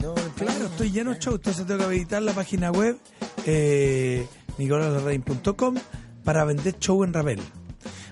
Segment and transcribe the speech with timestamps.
[0.00, 0.50] Todo el país.
[0.50, 2.98] Claro, estoy lleno de shows, entonces tengo que habilitar la página web
[3.46, 4.26] eh,
[6.24, 7.40] para vender show en Ravel.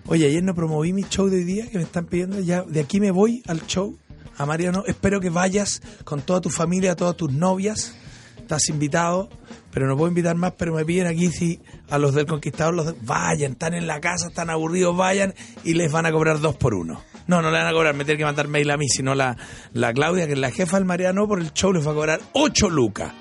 [0.06, 2.80] Oye, ayer no promoví mi show de hoy día que me están pidiendo, ya de
[2.80, 3.96] aquí me voy al show.
[4.38, 7.94] A Mariano, espero que vayas con toda tu familia, todas tus novias.
[8.38, 9.28] Estás invitado,
[9.70, 12.86] pero no puedo invitar más, pero me piden aquí si a los del Conquistador los
[12.86, 15.32] de- vayan, están en la casa, están aburridos, vayan
[15.64, 17.00] y les van a cobrar dos por uno.
[17.26, 19.36] No, no le van a cobrar, me tiene que mandar mail a mí, sino la,
[19.72, 22.20] la Claudia, que es la jefa del Mariano, por el show les va a cobrar
[22.32, 23.12] ocho lucas.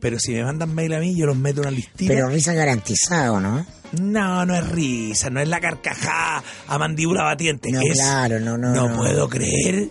[0.00, 2.12] Pero si me mandan mail a mí, yo los meto en una listita.
[2.12, 3.64] Pero risa garantizada, ¿o ¿no?
[4.00, 7.70] No, no es risa, no es la carcajada a mandíbula batiente.
[7.70, 8.96] No, es, claro, no, no, no.
[8.96, 9.90] puedo creer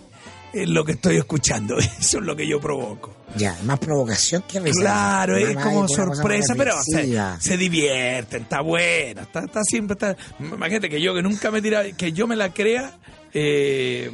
[0.52, 1.78] en lo que estoy escuchando.
[2.00, 3.14] Eso es lo que yo provoco.
[3.36, 4.80] Ya, más provocación que risa.
[4.80, 10.90] Claro, es como sorpresa, pero se, se divierten, está buena, está, está siempre, está, imagínate
[10.90, 12.92] que yo que nunca me tira, que yo me la crea,
[13.32, 14.10] eh,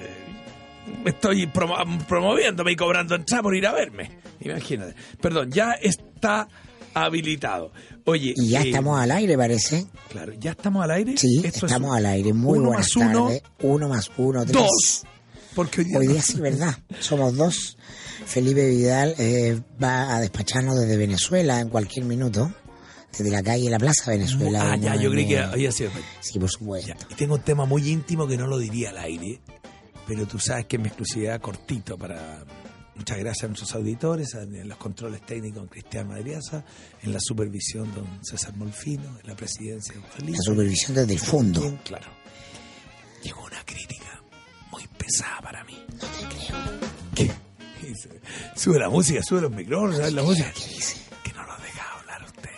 [0.00, 4.94] eh, estoy promo- promoviéndome y cobrando entrada por ir a verme, imagínate.
[5.20, 6.46] Perdón, ya está
[6.94, 7.72] habilitado.
[8.04, 9.86] Oye, Y ya eh, estamos al aire, parece.
[10.10, 11.16] Claro, ya estamos al aire.
[11.16, 12.32] Sí, Esto es estamos al aire.
[12.32, 13.42] Muy uno buenas más uno, tardes.
[13.62, 14.52] Uno más uno, tres.
[14.52, 15.04] dos.
[15.58, 16.78] Porque hoy día, Hoy día sí, ¿verdad?
[17.00, 17.76] Somos dos.
[18.26, 22.52] Felipe Vidal eh, va a despacharnos desde Venezuela en cualquier minuto.
[23.10, 24.70] Desde la calle La Plaza Venezuela.
[24.72, 25.90] Ah, ya, yo creí que en- había sido.
[26.20, 26.88] Sí, por supuesto.
[26.88, 29.40] Ya, tengo un tema muy íntimo que no lo diría al aire,
[30.06, 32.44] pero tú sabes que es mi exclusividad cortito para...
[32.94, 36.64] Muchas gracias a nuestros auditores, a- en los controles técnicos don Cristian Madriaza,
[37.02, 40.38] en la supervisión don César Molfino, en la presidencia don Felipe.
[40.38, 41.78] La supervisión desde el fondo.
[41.84, 42.06] Claro.
[43.24, 44.17] Llegó una crítica
[45.08, 45.74] pesada para mí.
[45.90, 46.56] No te creo.
[47.14, 47.30] ¿Qué?
[48.54, 50.52] Sube la música, sube los micrófonos, ¿sabes la música?
[50.52, 50.96] ¿Qué dice?
[51.24, 52.50] Que no lo deja hablar usted.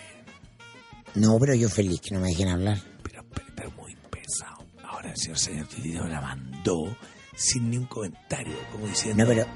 [1.15, 2.79] No, pero yo feliz que no me dejen hablar.
[3.03, 4.67] pero, pero, pero muy pesado.
[4.83, 6.97] Ahora el señor señor Titito me la mandó
[7.37, 9.47] sin ni un comentario, como diciendo, No, pero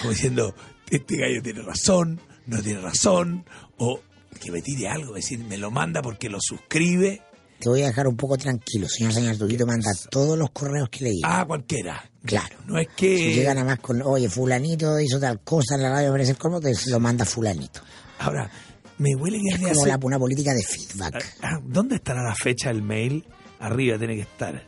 [0.00, 0.54] como diciendo,
[0.90, 3.44] este gallo tiene razón, no tiene razón,
[3.78, 4.00] o
[4.40, 7.22] que me tire algo, es decir, me lo manda porque lo suscribe.
[7.60, 8.88] Te voy a dejar un poco tranquilo.
[8.88, 11.20] Señor, señor Tuquito manda todos los correos que leí.
[11.24, 12.02] Ah, cualquiera.
[12.24, 12.56] Claro.
[12.66, 13.34] No es Si que...
[13.34, 16.60] llega nada más con, oye, fulanito hizo tal cosa en la radio, parece el colmo,
[16.60, 17.80] te lo manda fulanito.
[18.18, 18.50] Ahora,
[18.98, 21.24] me huele que es Es como hace- la, una política de feedback.
[21.42, 23.24] Ah, ¿Dónde estará la fecha del mail?
[23.60, 24.62] Arriba tiene que estar.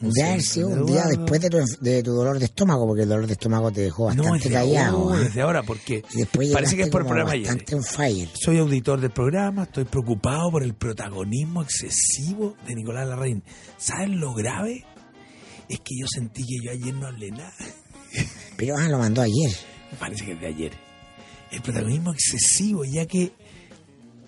[0.00, 3.26] Haber sido un día después de tu, de tu dolor de estómago, porque el dolor
[3.26, 4.96] de estómago te dejó No, bastante desde callado.
[4.98, 5.22] ahora, ¿ah?
[5.22, 6.02] desde ahora, porque
[6.52, 7.58] parece que es por el programa ayer.
[7.82, 8.28] fire.
[8.34, 13.42] Soy auditor del programa, estoy preocupado por el protagonismo excesivo de Nicolás Larraín.
[13.78, 14.84] ¿Saben lo grave?
[15.68, 17.54] Es que yo sentí que yo ayer no hablé nada.
[18.56, 19.52] Pero ah, lo mandó ayer.
[19.98, 20.72] Parece que es de ayer.
[21.50, 23.32] El protagonismo excesivo, ya que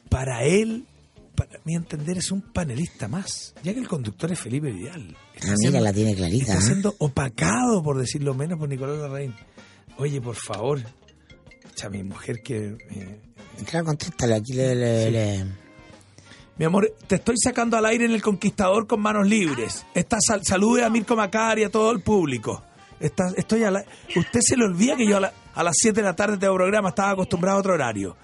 [0.09, 0.87] para él,
[1.35, 3.53] para mi entender, es un panelista más.
[3.63, 5.17] Ya que el conductor es Felipe Vidal.
[5.37, 6.53] Está mira, siendo- la tiene clarita.
[6.53, 6.67] Está ¿ah?
[6.67, 9.35] siendo opacado, por decirlo menos, por Nicolás Larraín.
[9.99, 10.81] Oye, por favor.
[11.87, 12.77] O mi mujer que...
[12.91, 13.21] eh,
[13.67, 14.75] Claro, contéstale, aquí le...
[14.75, 15.45] le- le-
[16.59, 19.85] Mi amor, te estoy sacando al aire en el Conquistador con manos libres.
[19.95, 22.63] Está, sal- salude a Mirko Macari y a todo el público.
[22.99, 23.85] Está, estoy a la-
[24.17, 26.55] usted se le olvida que yo a, la- a las 7 de la tarde tengo
[26.55, 28.17] programa, estaba acostumbrado a otro horario.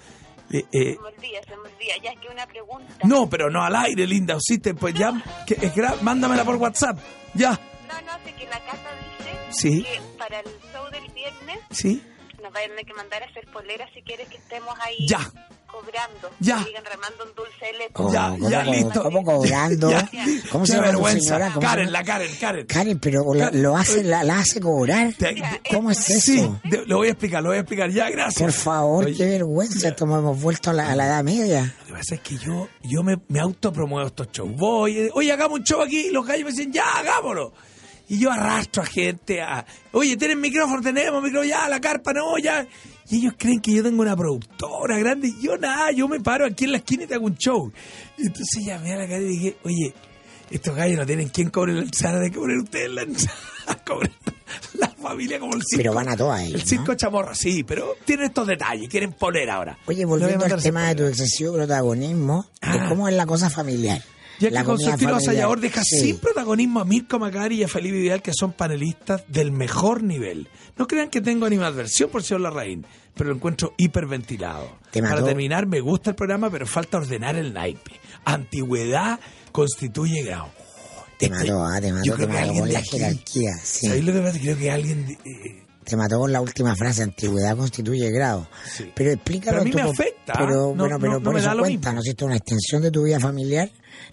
[0.52, 1.94] Eh, eh, Se me olvida, se me olvida.
[2.02, 2.94] Ya es que una pregunta.
[3.04, 4.36] no, pero no al aire, linda.
[4.40, 5.12] Sí, te- pues ya,
[5.46, 6.98] que, es gra- mándamela por WhatsApp.
[7.34, 7.50] Ya.
[7.88, 9.82] No, no, sé que la casa dice Sí.
[9.82, 12.02] que para el show del viernes ¿Sí?
[12.52, 15.20] Nos va a tener que mandar a hacer poleras si quieres que estemos ahí Ya.
[15.66, 16.30] cobrando.
[16.40, 16.58] Ya.
[16.58, 17.92] Que Sigan remando un dulce de leche.
[17.94, 19.02] ¿Cómo, Ya, cómo, ya, cómo- listo.
[19.02, 19.90] cómo cobrando?
[19.90, 20.10] Ya.
[20.50, 21.20] ¿Cómo se Qué llama tu vergüenza.
[21.28, 21.46] señora?
[21.48, 21.98] ¿Cómo se Karen, llama?
[21.98, 22.66] la Karen, Karen.
[22.66, 25.12] Karen, pero la- lo hace, la, la hace cobrar.
[25.14, 26.20] Te- ¿Cómo es eso?
[26.20, 26.50] Sí,
[26.86, 27.90] lo voy a explicar, lo voy a explicar.
[27.90, 28.42] Ya, gracias.
[28.42, 29.88] Por favor, Oye, qué vergüenza.
[29.88, 31.74] Esto hemos vuelto a la, a la edad media.
[31.80, 34.54] Lo que pasa es que yo, yo me, me autopromuevo estos shows.
[34.54, 36.08] Voy, eh, oye, hagamos un show aquí.
[36.08, 37.54] Y los gallos me dicen, ya, hagámoslo.
[38.12, 40.82] Y yo arrastro a gente a, oye, ¿tienen micrófono?
[40.82, 42.66] Tenemos micrófono, ya, la carpa, no, ya.
[43.08, 45.28] Y ellos creen que yo tengo una productora grande.
[45.28, 47.72] Y yo nada, yo me paro aquí en la esquina y te hago un show.
[48.18, 49.94] Y entonces llamé a la cara y dije, oye,
[50.50, 53.38] estos gallos no tienen quien cobre la ensalada de cobrar ustedes la ensalada.
[53.86, 54.12] Cobren
[54.74, 55.78] la familia como el circo.
[55.82, 56.94] Pero van a todas El circo ¿no?
[56.94, 59.78] chamorra, sí, pero tienen estos detalles, quieren poner ahora.
[59.86, 62.86] Oye, volviendo al tema de tu excesivo protagonismo, de Ah.
[62.90, 64.02] cómo es la cosa familiar.
[64.50, 65.14] Ya que con su comida estilo familiar.
[65.14, 66.00] avasallador deja Sí.
[66.00, 70.48] sin protagonismo a Mirko Macari y a Felipe Vidal, que son panelistas del mejor nivel.
[70.76, 74.78] No crean que tengo animadversión por señor Larraín, pero lo encuentro hiperventilado.
[74.90, 75.02] Te.
[75.02, 77.92] Para terminar, me gusta el programa, pero falta ordenar el naipe.
[78.24, 79.20] Antigüedad
[79.52, 80.48] constituye grado.
[81.18, 83.50] Te mató, ah, te mató, yo te creo que alguien de la aquí- jerarquía.
[83.62, 83.86] Sí.
[83.86, 84.38] ¿Sabéis lo que pasa?
[84.40, 85.06] Creo que alguien...
[85.06, 88.46] de- eh, Te mató con la última frase, antigüedad constituye grado.
[88.72, 88.90] Sí.
[88.94, 90.48] Pero explícalo Pero a mí me afecta, Pero ¿ah?
[90.48, 91.92] No- bueno, pero no- no por me eso cuenta.
[91.92, 92.00] ¿no?
[92.00, 93.68] Es una extensión de tu vida familiar,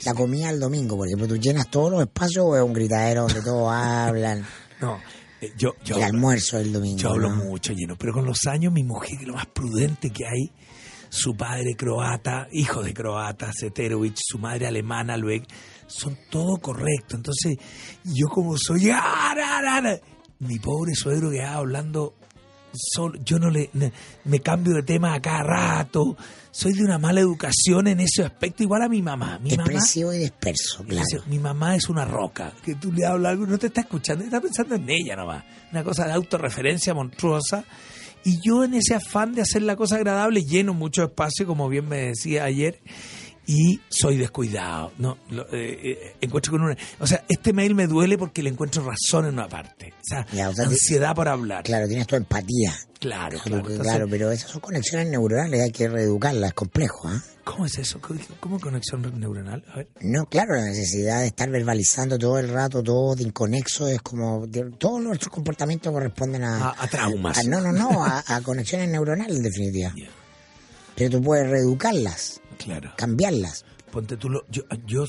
[0.06, 3.24] la comida el domingo, por ejemplo, tú llenas todos los espacios o es un gritadero
[3.24, 4.46] donde todos hablan.
[4.82, 5.00] no,
[5.42, 5.74] eh, yo...
[5.86, 6.98] yo el almuerzo el domingo.
[6.98, 7.44] Yo hablo ¿no?
[7.46, 10.52] mucho, lleno, pero con los años mi mujer, lo más prudente que hay,
[11.10, 15.44] su padre croata, hijo de croata, Seterovich, su madre alemana, Lueg,
[15.88, 17.16] son todo correcto.
[17.16, 17.58] Entonces,
[18.04, 19.34] yo como soy, ¡ah!
[20.40, 22.14] Mi pobre suegro que va hablando
[22.74, 23.70] solo, yo no le,
[24.26, 26.16] me cambio de tema a cada rato,
[26.52, 29.40] soy de una mala educación en ese aspecto, igual a mi mamá.
[29.42, 31.24] Mi mamá y disperso, claro.
[31.28, 34.24] Mi mamá es una roca, que tú le hablas algo y no te está escuchando,
[34.24, 35.44] está pensando en ella nomás.
[35.72, 37.64] Una cosa de autorreferencia monstruosa.
[38.26, 41.88] Y yo en ese afán de hacer la cosa agradable lleno mucho espacio, como bien
[41.88, 42.82] me decía ayer,
[43.52, 44.92] y soy descuidado.
[45.00, 48.52] No, Lo- eh, eh, encuentro con una, o sea, este mail me duele porque le
[48.52, 49.92] encuentro razón en una parte.
[50.00, 51.64] O sea, Ya, o sea, ansiedad por hablar.
[51.64, 52.74] Claro, tienes tu empatía.
[53.00, 53.64] Claro, Claro, claro.
[53.64, 57.24] que- Entonces, claro, pero esas son conexiones neuronales, hay que reeducarlas, es complejo, ¿ah?
[57.44, 58.00] ¿Cómo es eso?
[58.00, 59.64] ¿Cómo- ¿Cómo conexión neuronal?
[59.74, 59.88] A ver.
[60.02, 64.46] No, claro, la necesidad de estar verbalizando todo el rato, todo de inconexo, es como.
[64.46, 66.68] de- todos nuestros comportamientos corresponden a.
[66.70, 67.38] A- a traumas.
[67.40, 69.92] a- no, no, no, a, a conexiones neuronales, en definitiva.
[69.98, 70.10] Ya,
[71.00, 72.92] Pero tú puedes reeducarlas, Claro.
[72.96, 75.06] cambiarlas, Ponte tú, lo- yo, yo-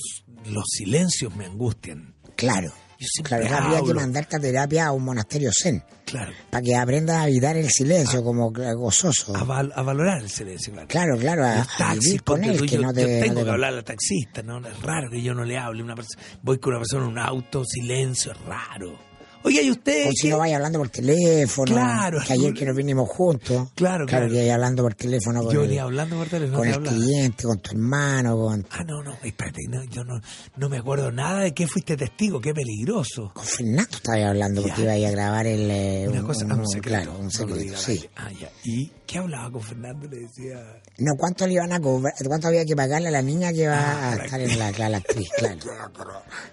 [0.46, 2.14] los silencios me angustian.
[2.36, 2.72] claro.
[3.02, 6.32] Yo Claro, habría que mandarte a terapia a un monasterio zen, Claro.
[6.50, 9.34] para que aprendas a evitar el silencio como gozoso.
[9.34, 10.86] A, val- a valorar el silencio, claro.
[10.88, 13.00] Claro, claro, a, Los a taxis, vivir con ponte él, tú, que yo, no te.
[13.00, 14.58] yo no tengo te- que hablar al taxista, ¿no?
[14.58, 15.82] Es raro que yo no le hable.
[15.82, 15.94] Una
[16.42, 18.98] voy con una persona en un auto, silencio, es raro.
[19.42, 20.08] Oiga, ¿y usted?
[20.08, 20.28] O si qué?
[20.30, 21.72] no vaya hablando por teléfono.
[21.72, 22.18] Claro.
[22.26, 23.68] Que ayer que nos vinimos juntos.
[23.74, 24.28] Claro, Claro, claro.
[24.28, 26.96] que vaya hablando por teléfono con, Yo el, venía hablando por teléfono, con el hablaba.
[26.96, 30.20] cliente, con tu hermano, con, Ah, no, no, espérate, no, yo no,
[30.56, 33.30] no me acuerdo nada de qué fuiste testigo, qué peligroso.
[33.34, 34.96] con Fernando estaba hablando porque Ya.
[34.98, 36.88] iba a grabar el, eh, Una un- cosa, un- ah, un secreto.
[37.02, 38.08] claro, un no secreto, diga sí.
[38.16, 38.50] Ah, ya.
[38.64, 40.06] ¿Y qué hablaba con Fernando?
[40.06, 40.80] Le decía...
[40.98, 42.12] No, ¿cuánto le iban a cobrar?
[42.26, 44.88] ¿Cuánto había que pagarle a la niña que va Ah, a estar en la, la,
[44.90, 45.28] la actriz?
[45.38, 45.58] Claro.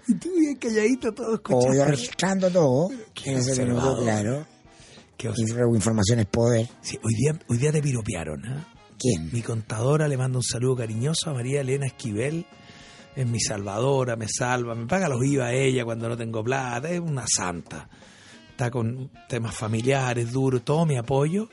[0.07, 1.75] Y tú bien calladito, todo O escuchando.
[1.75, 2.76] yo registrando todo
[3.13, 4.03] Qué en ese minuto, observador.
[4.03, 4.45] claro.
[5.17, 6.67] Qué Y luego información es poder.
[6.81, 8.67] Sí, hoy día, hoy día te piropearon, ¿ah?
[8.99, 9.29] ¿Quién?
[9.31, 12.45] Mi contadora le manda un saludo cariñoso a María Elena Esquivel.
[13.15, 16.89] Es mi salvadora, me salva, me paga los IVA a ella cuando no tengo plata,
[16.89, 17.89] es una santa.
[18.51, 21.49] Está con temas familiares duros, todo mi apoyo.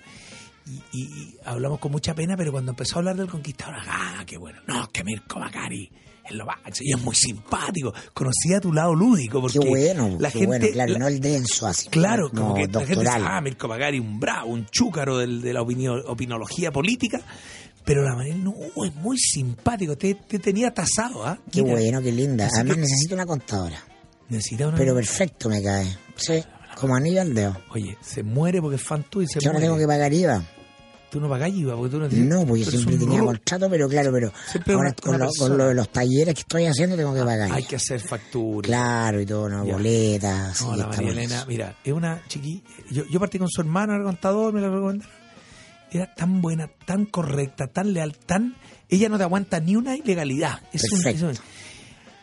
[0.67, 4.25] Y, y- y hablamos con mucha pena, pero cuando empezó a hablar del conquistador, ¡ah,
[4.27, 4.61] qué bueno!
[4.67, 5.91] No, que Mirko Macari
[6.25, 7.93] es lo máximo, y es muy simpático.
[8.13, 11.21] Conocía tu lado lúdico, porque Qué bueno, la qué gente, bueno, claro, la- no el
[11.21, 11.89] denso así.
[11.89, 13.25] Claro, no, como que la gente dice, doctoral.
[13.27, 17.21] ah, Mirko Macari, un bravo, un chúcaro del- de la opinio- opinología política,
[17.85, 18.55] pero la manera, no,
[18.85, 21.39] es muy simpático, te, te tenía tasado, ¿ah?
[21.53, 22.47] Qué bueno, qué linda.
[22.47, 23.79] así Además que- necesito una contadora.
[24.31, 24.77] Necesita una...
[24.79, 25.87] Pero perfecto me cae.
[26.17, 26.43] Sí,
[26.81, 27.57] como anillo al dedo.
[27.71, 29.67] Oye, se muere porque es fan tuyo y se ahora muere.
[29.67, 30.43] tengo que pagar IVA.
[31.15, 32.27] Tú no pagás IVA porque tú no tienes...
[32.29, 35.31] No, eres siempre tenía ru- contrato, pero claro, pero Siempre ahora una- con, una lo,
[35.39, 37.53] con lo de los talleres que estoy haciendo tengo que pagar.
[37.53, 38.67] Hay que hacer factura.
[38.67, 39.75] Claro, y todo, una Ya.
[39.75, 40.49] boleta.
[40.51, 42.65] así, No, la María Elena, mira, es una chiqui.
[42.91, 45.13] Yo, yo partí con su hermano, era contador, me la recomendaron.
[45.93, 48.57] Era tan buena, tan correcta, tan leal, tan.
[48.89, 50.59] Ella no te aguanta ni una ilegalidad.
[50.73, 51.31] Es un- Perfecto.
[51.31, 51.45] es un-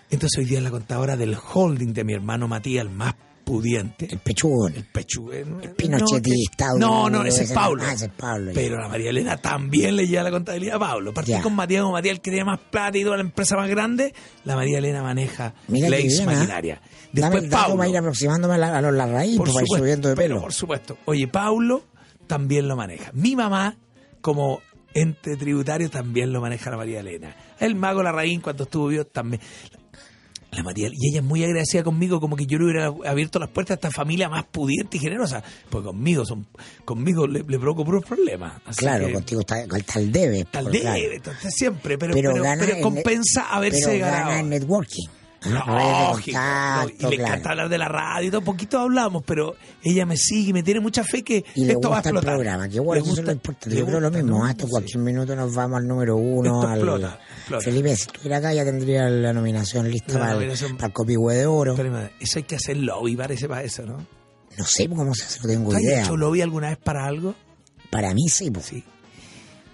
[0.09, 4.07] Entonces hoy día es la contadora del holding de mi hermano Matías, el más pudiente.
[4.11, 4.73] El pechugón.
[4.75, 5.31] El pechu.
[5.31, 5.45] El
[5.75, 7.83] pinochetista, No, no, ese es Pablo.
[7.85, 8.51] ah, ese es Pablo.
[8.53, 11.13] Pero la María Elena también le lleva la contabilidad a Pablo.
[11.13, 11.41] Partí Ya.
[11.41, 14.13] con Matías, como Matías el que tenía más plata y toda la empresa más grande.
[14.45, 16.25] La María Elena maneja bien, ¿ah?
[16.25, 16.81] maquinaria.
[17.13, 17.77] Dame Después dato Pablo.
[17.77, 20.41] para ir aproximándome a, la- a los larraín, Por supuesto, subiendo de pero pelo.
[20.41, 20.97] por supuesto.
[21.05, 21.83] Oye, Paulo
[22.27, 23.11] también lo maneja.
[23.13, 23.75] Mi mamá,
[24.21, 24.61] como
[24.93, 27.35] ente tributario, también lo maneja la María Elena.
[27.59, 29.41] El mago Larraín, cuando estuvo vivo, también.
[30.51, 33.49] La María, y ella es muy agradecida conmigo, como que yo le hubiera abierto las
[33.49, 35.41] puertas a esta familia más pudiente y generosa.
[35.69, 36.45] Pues conmigo son,
[36.83, 38.61] conmigo le, le provoco puros problemas.
[38.65, 40.43] Así Claro, que, contigo está, está el debe.
[40.51, 41.13] Tal por- debe, claro.
[41.13, 44.39] entonces siempre, pero, Pero pero, gana pero en- compensa haberse Pero gana ganado.
[44.39, 44.53] en
[45.43, 47.23] Ah, Lógico, no, y le claro.
[47.33, 50.61] encanta hablar de la radio y todo, poquito hablamos, pero ella me sigue y me
[50.61, 52.35] tiene mucha fe que Y esto va a gusta el explotar.
[52.35, 53.75] programa, que bueno, eso es lo importante.
[53.75, 54.45] Yo creo lo mismo, ¿no?
[54.45, 54.69] hasta Sí.
[54.69, 56.61] cualquier minuto nos vamos al número uno.
[56.61, 57.63] Al- explota, explota.
[57.63, 60.77] Felipe, si estuviera acá ya tendría la nominación lista La para, el- nominación.
[60.77, 61.71] para el Copihue de Oro.
[61.73, 63.97] Espérame, eso hay que hacer lobby, parece para eso, ¿no?
[64.57, 66.03] No sé cómo se hace, no tengo ¿Tú has idea.
[66.03, 67.33] hecho lobby alguna vez para algo?
[67.89, 68.65] Para mí sí, pues.
[68.67, 68.83] Sí.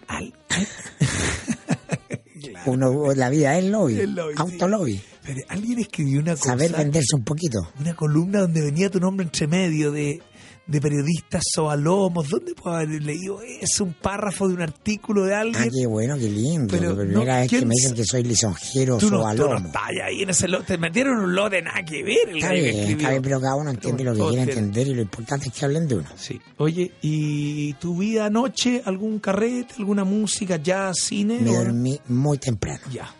[0.08, 0.34] Al,
[2.56, 5.02] al- Uno, la vida es lobby, El lobby, sí.
[5.28, 7.60] Pero alguien escribió una cosa, Saber venderse un poquito.
[7.80, 10.22] una columna donde venía tu nombre entre medio de,
[10.66, 12.30] de periodistas sobalomos.
[12.30, 13.42] ¿Dónde puedo haber leído?
[13.42, 15.70] Es un párrafo de un artículo de Ah, alguien.
[15.78, 16.68] qué bueno, qué lindo.
[16.72, 19.16] Pero la primera no, vez que ¿quién me dicen que soy lisonjero, tú, no, tú
[19.18, 19.68] no sobalomo.
[19.68, 20.66] estás ahí en ese lote.
[20.66, 22.30] Te metieron un lote nada que ver.
[22.30, 22.98] El Está gallo que bien, escribió.
[22.98, 25.66] está bien, pero cada uno entiende lo que quiere entender y lo importante es que
[25.66, 26.10] hablen de uno.
[26.16, 26.40] Sí.
[26.58, 28.82] Oye, ¿y tu vida anoche?
[28.86, 29.74] ¿Algún carrete?
[29.80, 30.56] ¿Alguna música?
[30.56, 30.96] ¿Jazz?
[31.02, 31.40] ¿Cine?
[31.42, 32.80] Me dormí muy temprano.
[32.94, 33.14] Ya.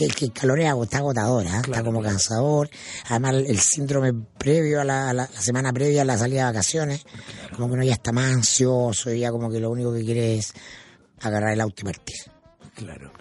[0.00, 2.14] Que, que el calor es ago- está agotador, está Claro, como claro.
[2.14, 2.70] cansador.
[3.10, 6.52] Además, el, síndrome previo a la, a la- la semana previa a la salida de
[6.52, 7.04] vacaciones,
[7.54, 10.38] como que uno ya está más ansioso y ya como que lo único que quiere
[10.38, 10.54] es
[11.20, 12.16] agarrar el auto y partir.
[12.74, 13.12] Claro.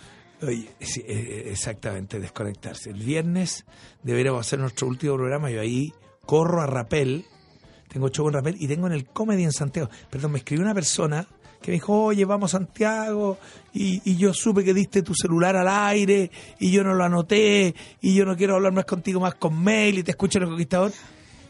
[0.41, 2.91] Oye, sí, eh, exactamente, desconectarse.
[2.91, 3.65] El viernes
[4.03, 5.51] deberíamos hacer nuestro último programa.
[5.51, 5.93] Yo ahí
[6.25, 7.25] corro a Rapel,
[7.89, 9.89] tengo show en Rapel y tengo en el Comedy en Santiago.
[10.09, 11.27] Perdón, me escribió una persona
[11.61, 13.37] que me dijo, oye, vamos a Santiago,
[13.73, 17.75] y, y yo supe que diste tu celular al aire, y yo no lo anoté,
[18.01, 20.49] y yo no quiero hablar más contigo más con mail, y te escucho en el
[20.49, 20.91] conquistador.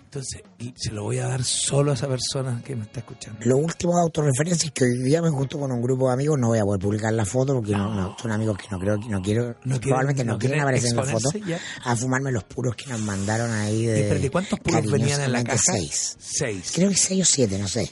[0.10, 0.42] Entonces,
[0.76, 3.42] se lo voy a dar solo a esa persona que me está escuchando.
[3.46, 6.40] Lo último de autorreferencia es que hoy día me junto con un grupo de amigos,
[6.40, 9.00] no voy a poder publicar la foto porque no, no, son amigos que no creo
[9.00, 11.60] que no quiero, No probablemente no, no quieren aparecer en la foto, ya.
[11.84, 15.62] a fumarme los puros que nos mandaron ahí de ¿cuántos puros venían en la caja?
[15.64, 16.18] seis.
[16.20, 16.72] Seis.
[16.74, 17.92] Creo que seis o siete, no sé.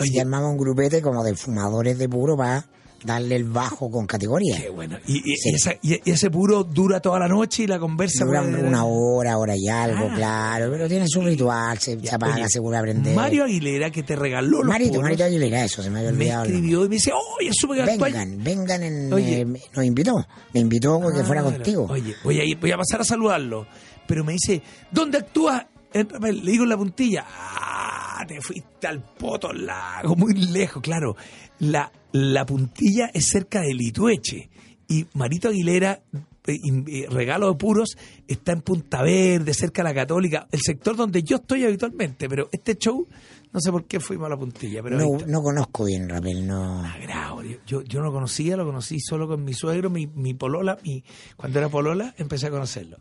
[0.00, 0.10] Oye.
[0.14, 2.64] Y armamos un grupete como de fumadores de puro para
[3.02, 4.60] darle el bajo con categoría.
[4.60, 4.98] Qué bueno.
[5.06, 5.50] Y, y- Sí.
[5.50, 8.84] y esa- y- ese puro dura toda la noche y la conversa Dura puede- una
[8.84, 10.14] hora, hora y algo, Ah.
[10.14, 13.14] claro, pero tiene su ritual, se, se apaga, oye, se vuelve a aprender.
[13.16, 16.16] Mario Aguilera, que te regaló los Marito, puros, Marito Aguilera, eso, se me había me
[16.18, 16.44] olvidado.
[16.44, 19.40] escribió y me dice, oye, que actual- Vengan, vengan, en, Oye.
[19.40, 21.86] eh, nos invitó, me invitó porque Ah, fuera contigo.
[21.88, 23.66] Oye, voy a, ir- voy a pasar a saludarlo.
[24.06, 25.64] Pero me dice, ¿dónde actúas?
[25.94, 26.04] Le
[26.52, 27.24] digo en la puntilla.
[27.26, 27.79] Ah,
[28.26, 31.16] te fuiste al poto lago, muy lejos, claro.
[31.58, 34.50] La, la puntilla es cerca de Litueche.
[34.88, 36.02] Y Marito Aguilera,
[36.46, 36.56] eh,
[36.88, 37.96] eh, regalo de puros,
[38.26, 42.28] está en Punta Verde, cerca de la Católica, el sector donde yo estoy habitualmente.
[42.28, 43.06] Pero este show,
[43.52, 44.82] no sé por qué fuimos a la puntilla.
[44.82, 46.84] Pero No, conozco bien Rapel, no.
[46.84, 47.42] Agrado.
[47.42, 50.76] Yo, yo, yo no lo conocía, lo conocí solo con mi suegro, mi, mi polola.
[50.82, 51.04] Mi,
[51.36, 52.96] cuando era polola, empecé a conocerlo.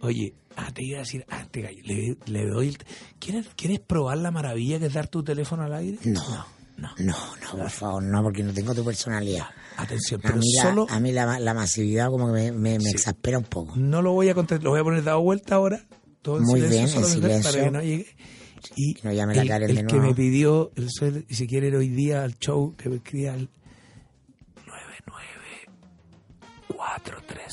[0.00, 2.68] Oye, ah, te iba a decir, ah, te le, le doy.
[2.68, 2.78] el-
[3.18, 5.98] ¿Quieres, ¿Quieres probar la maravilla que es dar tu teléfono al aire?
[6.04, 6.22] No,
[6.76, 6.90] no.
[6.98, 9.46] no, no, por favor, no, porque no tengo tu personalidad.
[9.78, 12.78] Atención, A pero mí, la, solo a mí la, la masividad como que me, me,
[12.78, 12.90] me Sí.
[12.90, 13.74] exaspera un poco.
[13.76, 15.84] no lo voy a contestar, lo voy a poner dado vuelta ahora.
[16.22, 17.64] Todo Muy silencio, bien, en solamente para silencio.
[17.64, 18.16] que no llegue.
[18.74, 21.68] Y Que no llame la el, Karen el de que me pidió el si quiere
[21.68, 23.48] ir hoy día al show, que me escriba al
[26.68, 27.46] 437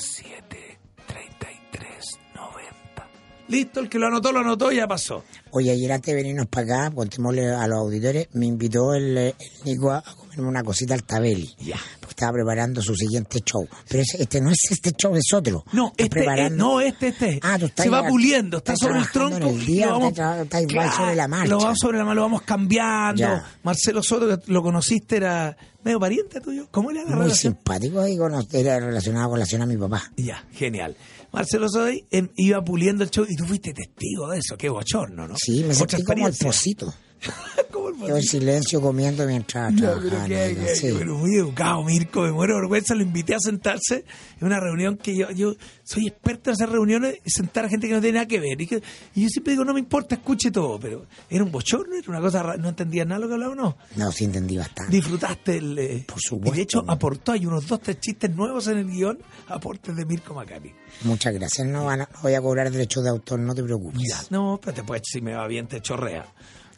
[3.54, 5.24] Listo, el que lo anotó, lo anotó y ya pasó.
[5.52, 9.36] Oye, ayer antes de venirnos para acá, contémosle a los auditores, me invitó el, el
[9.64, 11.54] Nico a a comerme una cosita al Tabeli.
[11.60, 11.76] Ya.
[12.00, 13.68] Porque estaba preparando su siguiente show.
[13.88, 15.64] Pero ese- este no es este show, es otro.
[15.72, 17.40] No, Está este, eh, no, este, este.
[17.44, 19.38] Ah, tú estás Se va puliendo, está sobre el tronco.
[19.38, 21.50] en el día, lo vamos, estás igual sobre la marcha.
[21.52, 23.20] Lo vamos sobre la marcha, lo vamos cambiando.
[23.22, 23.46] Ya.
[23.62, 26.68] Marcelo Soto, que lo conociste, era medio pariente tuyo.
[26.72, 27.54] ¿Cómo era la Muy relación?
[27.54, 30.12] simpático ahí, con, era relacionado con la cena de mi papá.
[30.18, 30.96] Ya, genial.
[31.34, 34.56] Marcelo Soy em, iba puliendo el show y tú fuiste testigo de eso.
[34.56, 35.36] Qué bochorno, ¿no?
[35.36, 36.94] Sí, me sentí como el pocito.
[38.08, 40.26] Yo en silencio comiendo mientras Ya, pero, ¿no?
[40.28, 40.94] qué- Sí.
[40.98, 42.96] pero muy educado, Mirko, me muero de vergüenza.
[42.96, 44.04] Lo invité a sentarse
[44.40, 45.54] en una reunión que yo, yo
[45.84, 48.60] soy experto en hacer reuniones y sentar a gente que no tiene nada que ver.
[48.60, 48.82] Y, que,
[49.16, 50.80] y yo siempre digo, no me importa, escuche todo.
[50.80, 53.78] Pero era un bochorno, era una cosa, no entendía nada lo que hablaba, no.
[53.96, 54.92] No, sí entendí bastante.
[54.92, 55.78] Disfrutaste el.
[55.80, 56.54] eh, Por supuesto.
[56.54, 60.06] Y de hecho aportó, hay unos dos, tres chistes nuevos en el guion, aportes de
[60.06, 60.74] Mirko Macari.
[61.04, 61.68] Muchas gracias.
[61.68, 64.02] No, van a- no voy a cobrar derechos de autor, no te preocupes.
[64.10, 64.22] Ya.
[64.30, 66.26] No, pero después si me va bien te chorrea.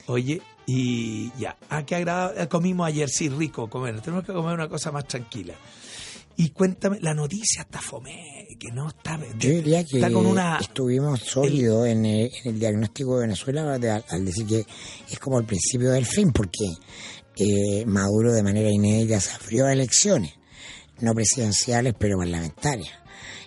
[0.07, 1.57] Oye, y ya.
[1.69, 2.47] Ah, qué agradable.
[2.47, 4.01] Comimos ayer, sí, rico comer.
[4.01, 5.53] Tenemos que comer una cosa más tranquila.
[6.37, 9.17] Y cuéntame, la noticia está fome, que no está...
[9.39, 10.57] Yo diría que está con una...
[10.57, 14.65] estuvimos sólidos en, el, en el diagnóstico de Venezuela de- al, decir que
[15.09, 16.65] es como el principio del fin, porque
[17.37, 20.33] eh, Maduro de manera inédita se abrió a elecciones,
[20.99, 22.91] no presidenciales, pero parlamentarias.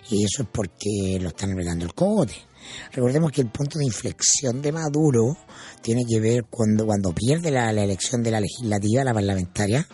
[0.09, 2.33] Y eso es porque lo están apretando el cogote.
[2.91, 5.37] Recordemos que el punto de inflexión de Maduro
[5.81, 9.87] tiene que ver cuando, cuando pierde la, la elección de la legislativa, la parlamentaria,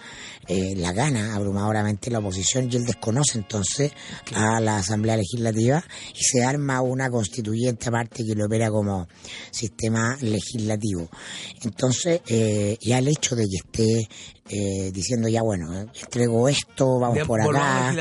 [0.48, 3.92] eh, la gana abrumadoramente la oposición y él desconoce entonces
[4.36, 9.08] a la Asamblea Legislativa y se arma una constituyente aparte que lo opera como
[9.52, 11.10] sistema legislativo.
[11.64, 14.08] Entonces, eh, ya el hecho de que esté
[14.50, 17.92] eh, diciendo ya bueno, entrego esto, vamos De- por acá,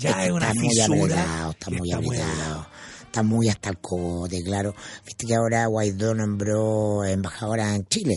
[0.00, 2.66] ya es una está muy fisura apretado, está que muy está muy apretado
[3.12, 4.74] está muy hasta el cogote, claro.
[5.04, 8.14] Viste que ahora Guaidó nombró embajadora en Chile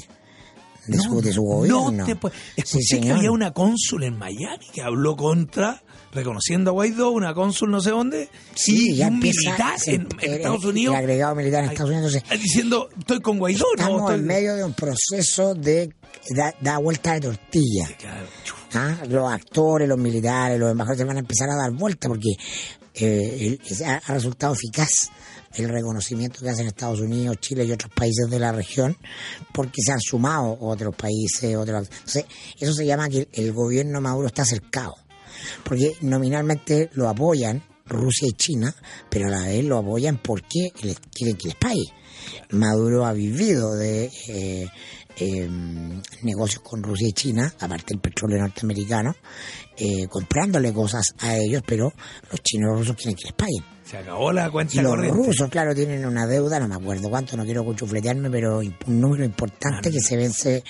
[0.87, 1.91] de, su, de su gobierno.
[1.91, 5.81] No te puedes- Sí, Escuché que había una cónsul en Miami que habló contra
[6.13, 10.07] reconociendo a Guaidó, una cónsul no sé dónde, Sí, y ya un militar en, en
[10.21, 12.13] el- Estados el Unidos agregado militar en Estados Unidos.
[12.15, 13.83] Entonces, diciendo, estoy con Guaidó, ¿no?
[13.83, 15.89] estamos en medio de un proceso de
[16.33, 17.89] da, da vuelta de tortilla.
[18.75, 18.95] ¿ah?
[19.09, 22.29] Los actores, los militares, los embajadores se van a empezar a dar vuelta porque
[22.95, 24.89] eh, ha, ha resultado eficaz
[25.53, 28.97] el reconocimiento que hacen Estados Unidos, Chile y otros países de la región
[29.53, 31.87] porque se han sumado otros países, otros.
[31.91, 32.25] Entonces,
[32.59, 34.95] eso se llama que el, el gobierno Maduro está cercado
[35.63, 38.75] porque nominalmente lo apoyan Rusia y China,
[39.09, 41.83] pero a la vez lo apoyan porque les quieren que les pague.
[42.51, 44.67] Maduro ha vivido de eh,
[45.17, 45.49] eh,
[46.23, 49.15] negocios con Rusia y China, aparte del petróleo norteamericano,
[49.77, 51.91] eh, comprándole cosas a ellos, pero
[52.31, 53.63] los chinos y los rusos quieren que les paguen.
[53.85, 55.17] se acabó la Y cuenta los corriente.
[55.17, 59.23] rusos, claro, tienen una deuda, no me acuerdo cuánto, no quiero cuchufletearme, pero un número
[59.23, 60.63] importante que se vence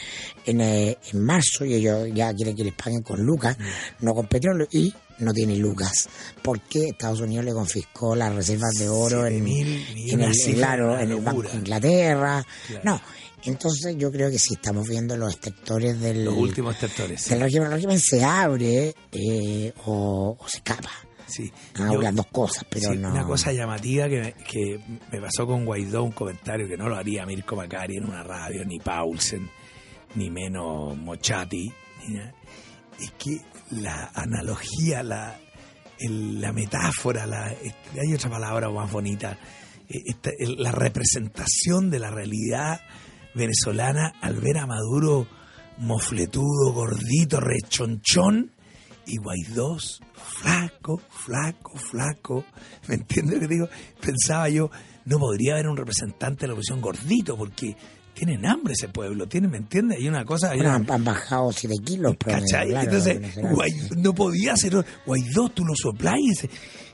[0.46, 3.58] en, eh, en marzo y ellos ya quieren que les paguen con lucas,
[4.02, 6.10] no con petróleo, y no tiene lucas,
[6.42, 11.12] porque Estados Unidos le confiscó las reservas de oro en, 7.000 en el, claro, en
[11.12, 12.46] el Banco de Inglaterra.
[12.68, 12.82] Claro.
[12.84, 13.02] No,
[13.46, 17.22] entonces yo creo que sí, estamos viendo los sectores del, Los últimos sectores.
[17.22, 17.36] Sí.
[17.36, 17.68] régimen.
[17.68, 20.90] El régimen se abre eh, o, o se escapa.
[21.28, 21.52] sí.
[21.76, 23.10] Ah, Yo- dos cosas, pero Sí, no.
[23.12, 24.80] Una cosa llamativa que me, que
[25.12, 28.64] me pasó con Guaidó, un comentario que no lo haría Mirko Macari en una radio,
[28.66, 29.50] ni Paulsen,
[30.16, 31.72] ni menos Mochati,
[32.08, 32.34] ni nada,
[33.00, 35.38] es que la analogía, la,
[36.00, 39.38] el- la metáfora, la, este, hay otra palabra más bonita,
[39.90, 42.80] eh, esta- el- la representación de la realidad
[43.36, 45.28] venezolana al ver a Maduro
[45.78, 48.52] mofletudo, gordito, rechonchón,
[49.08, 49.78] y Guaidó
[50.16, 52.46] flaco, flaco, flaco.
[52.88, 53.70] ¿Me entiendes lo que digo?
[54.02, 54.70] Pensaba yo,
[55.06, 57.76] no podría haber un representante de la oposición gordito porque
[58.16, 60.00] tienen hambre ese pueblo, tienen, ¿me entiendes?
[60.00, 62.16] Hay una cosa, hay Bueno, una- han, bajado 7 kilos.
[62.18, 62.70] promedio, ¿Cachai?
[62.70, 63.36] claro, Entonces.
[63.52, 64.86] Guaidó, no podía ser.
[65.06, 66.16] Guaidó, tú lo soplás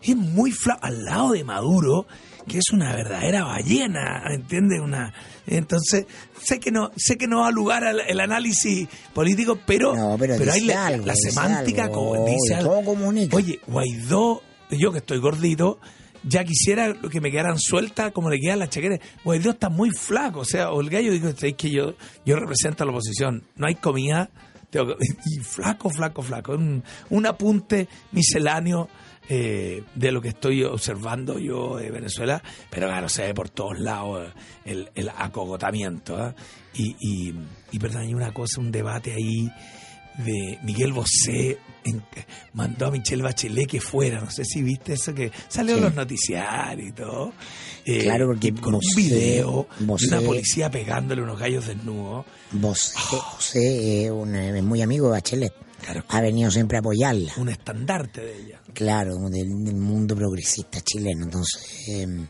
[0.01, 0.79] y es muy flaco.
[0.83, 2.07] Al lado de Maduro,
[2.47, 4.79] que es una verdadera ballena, ¿entiendes?
[4.81, 5.13] Una,
[5.47, 6.05] entonces,
[6.41, 10.35] sé que no sé que no da lugar al el análisis político, pero, No, pero
[10.51, 12.83] hay la, algo, la dice semántica algo, como dice algo.
[12.83, 13.35] comunica.
[13.37, 15.79] Oye, Guaidó, yo que estoy gordito,
[16.23, 18.99] ya quisiera que me quedaran sueltas como le quedan las chaquetas.
[19.23, 22.83] Guaidó está muy flaco, o sea, o el gallo dijo, es que yo, yo represento
[22.83, 24.29] a la oposición, no hay comida,
[24.69, 26.53] tengo que- y flaco, flaco, flaco.
[26.53, 28.87] Un, un apunte misceláneo
[29.29, 33.79] eh, de lo que estoy observando yo de Venezuela, pero claro, se ve por todos
[33.79, 36.17] lados eh, el, el acogotamiento.
[36.17, 36.35] ¿ah?
[36.73, 37.33] Y, y,
[37.71, 39.49] y perdón, hay una cosa, un debate ahí
[40.17, 42.03] de Miguel Bosé en-
[42.53, 45.83] mandó a Michelle Bachelet que fuera, no sé si viste eso que salió en Sí.
[45.85, 47.31] los noticiarios y todo.
[47.85, 52.25] Eh, Claro, porque con un Bosé- video de Bosé- una policía pegándole unos gallos desnudos.
[52.61, 55.53] José, José es, un- es muy amigo de Bachelet.
[55.81, 56.03] Claro.
[56.09, 57.33] Ha venido siempre a apoyarla.
[57.37, 58.61] Un estandarte de ella.
[58.73, 61.25] Claro, del, del mundo progresista chileno.
[61.25, 62.27] Entonces, eh,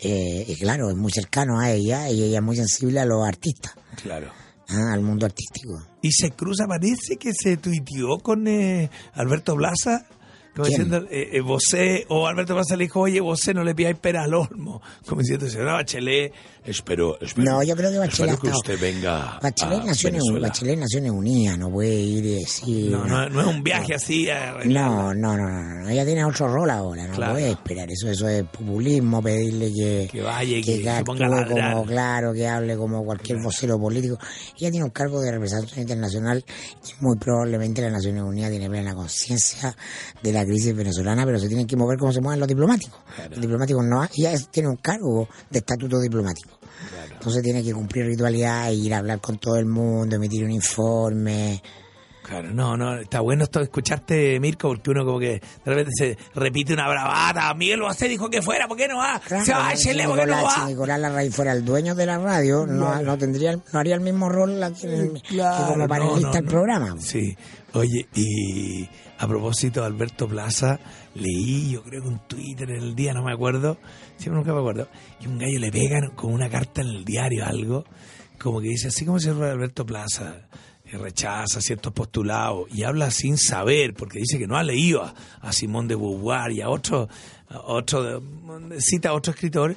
[0.00, 3.72] eh, claro, es muy cercano a ella y ella es muy sensible a los artistas,
[4.02, 4.30] Claro.
[4.68, 5.82] ah, al mundo artístico.
[6.02, 10.06] Y se cruza, parece que se tuiteó con eh, Alberto Plaza,
[10.54, 10.84] como ¿Quién?
[10.88, 14.34] diciendo, eh, eh, o Alberto Plaza le dijo, oye, Bosé, no le pidáis pera al
[14.34, 14.80] olmo.
[15.06, 16.32] Como diciendo, señora Bachelet,
[16.64, 19.84] espero, espero, No, yo creo que Bachelet espero que ha estado- usted venga Bachelet, a
[19.84, 20.48] nació en, Venezuela".
[20.48, 22.90] Bachelet nació en Unida, no puede ir y decir...
[22.90, 24.28] No, no, no es un viaje así.
[24.30, 24.90] a arreglar.
[24.90, 27.32] No, no, no, no, no, ella tiene otro rol ahora, no Claro.
[27.34, 31.28] puede esperar, eso eso es populismo, pedirle que, Que vaya que, se actúe ponga a
[31.28, 31.72] ladrar.
[31.74, 34.18] como, claro, que hable como cualquier vocero político.
[34.58, 38.94] Ella tiene un cargo de representación internacional y muy probablemente la Naciones Unidas tiene plena
[38.94, 39.76] conciencia
[40.22, 42.98] de la crisis venezolana, pero se tienen que mover como se mueven los diplomáticos.
[43.30, 46.53] Los diplomáticos no, ella tiene un cargo de estatuto diplomático.
[47.12, 51.62] Entonces tiene que cumplir ritualidad, ir a hablar con todo el mundo, emitir un informe.
[52.24, 56.18] Claro, no, no, está bueno esto escucharte, Mirko, porque uno como que de repente se
[56.34, 57.52] repite una bravata.
[57.52, 59.20] Miguel Bosé dijo que fuera, ¿por qué no va?
[59.20, 60.66] Claro, se va a si Chile, ¿por qué no Nicolás, si va?
[60.68, 64.30] Nicolás Larraín fuera el dueño de la radio, no, no tendría, no haría el mismo
[64.30, 66.48] rol aquí que como panelista no.
[66.48, 66.96] programa.
[66.98, 67.36] Sí,
[67.74, 68.88] oye, y
[69.24, 70.78] a propósito de Alberto Plaza,
[71.14, 73.78] leí, yo creo que un Twitter en el día, no me acuerdo,
[74.16, 74.88] siempre nunca me acuerdo,
[75.20, 77.84] y un gallo le pegan con una carta en el diario, algo,
[78.38, 80.46] como que dice, así como se llama Alberto Plaza,
[80.84, 85.02] que rechaza ciertos postulados y habla sin saber, porque dice que no ha leído
[85.40, 87.08] a, Simón de Beauvoir y a otro,
[87.48, 89.76] a otro de- cita a otro escritor.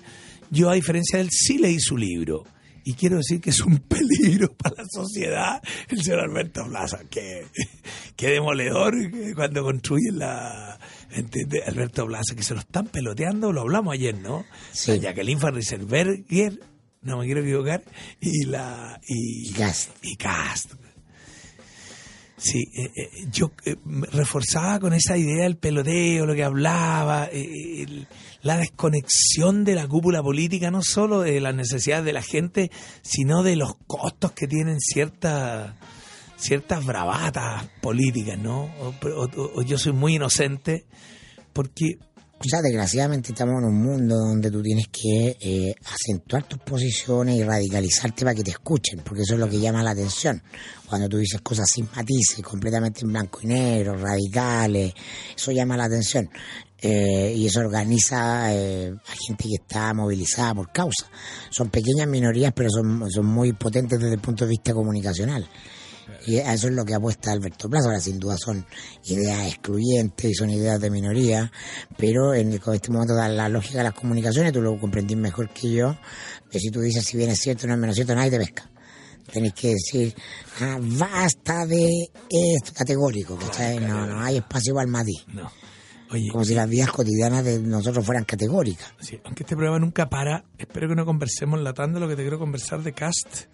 [0.52, 2.44] Yo, a diferencia de él, sí leí su libro.
[2.88, 7.00] Y quiero decir que es un peligro para la sociedad el señor Alberto Plaza.
[7.10, 7.46] Que,
[8.16, 8.94] que demoledor
[9.36, 10.80] cuando construyen la...
[11.12, 11.64] ¿entiende?
[11.68, 14.46] Alberto Plaza, que se lo están peloteando, lo hablamos ayer, ¿no?
[14.72, 14.92] Sí.
[14.92, 16.62] La Jacqueline Van Rieselbergher,
[17.02, 17.84] no me quiero equivocar,
[18.22, 19.02] y la...
[19.06, 19.92] Y, Y Cast.
[20.02, 20.76] y Cast.
[22.40, 23.76] Sí, eh, eh, yo eh,
[24.12, 28.08] reforzaba con esa idea del peloteo, lo que hablaba, eh, el-
[28.44, 32.70] la desconexión de la cúpula política, no solo de las necesidades de la gente,
[33.02, 35.74] sino de los costos que tienen ciertas
[36.40, 38.70] ciertas bravatas políticas, ¿no?
[39.56, 40.86] O yo soy muy inocente
[41.52, 41.98] porque
[42.40, 47.36] O sea, desgraciadamente estamos en un mundo donde tú tienes que eh, acentuar tus posiciones
[47.36, 50.44] y radicalizarte para que te escuchen, porque eso es lo que llama la atención.
[50.88, 54.94] Cuando tú dices cosas sin matices, completamente en blanco y negro, radicales,
[55.36, 56.30] eso llama la atención.
[56.80, 61.10] Eh, y eso organiza eh, a gente que está movilizada por causa.
[61.50, 65.50] Son pequeñas minorías, pero son, son muy potentes desde el punto de vista comunicacional.
[66.28, 67.88] Y a eso es lo que apuesta Alberto Plaza.
[67.88, 68.66] Ahora, sin duda, son
[69.06, 71.50] ideas excluyentes y son ideas de minoría,
[71.98, 75.98] pero en este momento, la lógica de las comunicaciones, tú lo comprendís mejor que yo,
[76.52, 78.40] que si tú dices si bien es cierto o no es menos cierto, nadie te
[78.40, 78.70] pesca.
[79.32, 80.14] Tenés que decir,
[80.60, 83.80] ah, basta de esto categórico, ¿cachai?
[83.80, 85.26] No, no hay espacio para el matiz.
[85.34, 85.50] no.
[86.10, 88.94] Oye, Como si las vidas cotidianas de nosotros fueran categóricas.
[89.02, 92.40] sí, aunque este programa nunca para, espero que no conversemos latando lo que te quiero
[92.40, 93.48] conversar de Cast.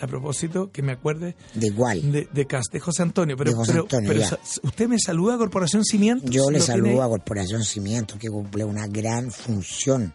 [0.00, 2.12] A propósito, que me acuerde De igual.
[2.12, 3.36] de, de Cast, de José Antonio.
[3.36, 6.30] Pero, De José Antonio, pero usted me saluda a Corporación Cimientos.
[6.30, 10.12] Yo le ¿Lo tiene saludo a Corporación Cimientos, que cumple una gran función,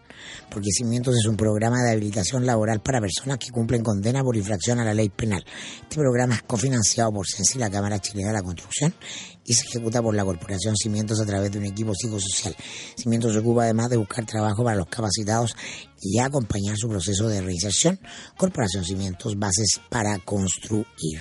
[0.50, 4.78] porque Cimientos es un programa de habilitación laboral para personas que cumplen condena por infracción
[4.78, 5.44] a la ley penal.
[5.82, 8.94] Este programa es cofinanciado por CENSI, la Cámara Chilena de la Construcción,
[9.44, 12.56] y se ejecuta por la Corporación Cimientos a través de un equipo psicosocial.
[12.96, 15.56] Cimientos se ocupa además de buscar trabajo para los capacitados
[16.00, 18.00] y acompañar su proceso de reinserción.
[18.36, 21.20] Corporación Cimientos, bases para construir.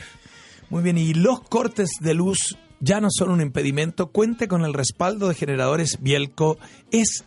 [0.69, 4.11] Muy bien, y los cortes de luz ya no son un impedimento.
[4.11, 6.57] Cuente con el respaldo de generadores Bielco.
[6.91, 7.25] Es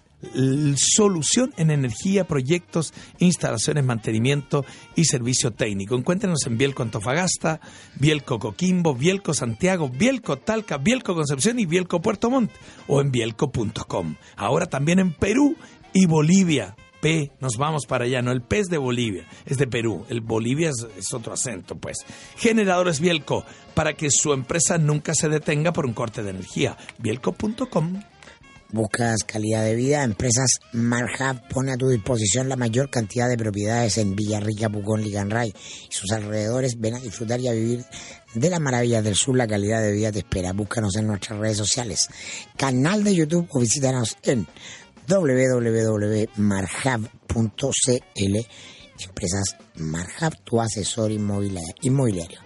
[0.76, 5.96] solución en energía, proyectos, instalaciones, mantenimiento y servicio técnico.
[5.96, 7.60] Encuéntrenos en Bielco Antofagasta,
[7.96, 12.52] Bielco Coquimbo, Bielco Santiago, Bielco Talca, Bielco Concepción y Bielco Puerto Montt
[12.87, 14.14] o en bielco.com.
[14.37, 15.56] Ahora también en Perú
[15.92, 16.76] y Bolivia.
[17.00, 20.22] P, nos vamos para allá, no, el P es de Bolivia, es de Perú, el
[20.22, 21.98] Bolivia es, es otro acento, pues.
[22.37, 26.78] Generadores Bielco, para que su empresa nunca se detenga por un corte de energía.
[26.96, 28.00] Bielco.com.
[28.70, 33.98] Buscas calidad de vida, Empresas Marhab pone a tu disposición la mayor cantidad de propiedades
[33.98, 35.55] en Villarrica, Pucón, Liganray
[35.88, 36.81] y sus alrededores.
[36.81, 37.85] Ven a disfrutar y a vivir
[38.35, 39.37] de las maravillas del sur.
[39.37, 40.53] La calidad de vida te espera.
[40.53, 42.09] Búscanos en nuestras redes sociales,
[42.57, 44.46] canal de YouTube o visítanos en
[45.07, 46.35] www.marhab.cl.
[49.05, 52.43] Empresas Marhab, tu asesor inmobiliario.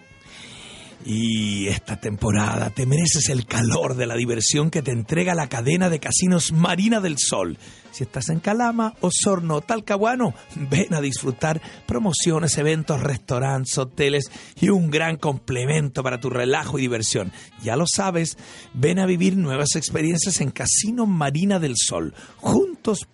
[1.05, 5.89] Y esta temporada te mereces el calor de la diversión que te entrega la cadena
[5.89, 7.57] de casinos Marina del Sol.
[7.91, 10.35] Si estás en Calama, Osorno o Talcahuano,
[10.71, 14.31] ven a disfrutar promociones, eventos, restaurantes, hoteles
[14.61, 17.33] y un gran complemento para tu relajo y diversión.
[17.63, 18.37] Ya lo sabes,
[18.75, 22.15] ven a vivir nuevas experiencias en Casino Marina del Sol.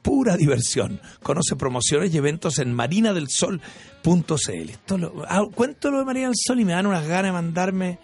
[0.03, 1.01] Pura diversión.
[1.23, 4.71] Conoce promociones y eventos en marinadelsol.cl.
[4.71, 7.33] Esto lo- ah, cuento lo de Marina del Sol y me dan unas ganas de
[7.33, 7.99] mandarme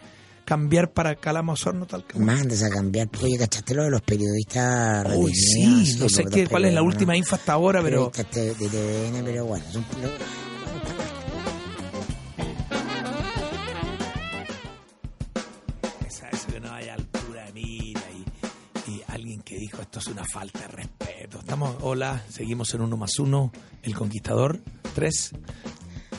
[0.44, 2.32] cambiar para Calama, Osorno, Talcahuano.
[2.32, 3.08] Mandes a cambiar.
[3.22, 7.16] Oye, ¿cachaste lo de los periodistas Uy, sí, no sé qué, cuál es la última
[7.16, 9.64] info hasta ahora, pero de, TVN, pero bueno,
[19.90, 21.40] esto es una falta de respeto.
[21.40, 23.50] Estamos, hola, seguimos en uno más uno,
[23.82, 24.60] El Conquistador,
[24.94, 25.32] tres,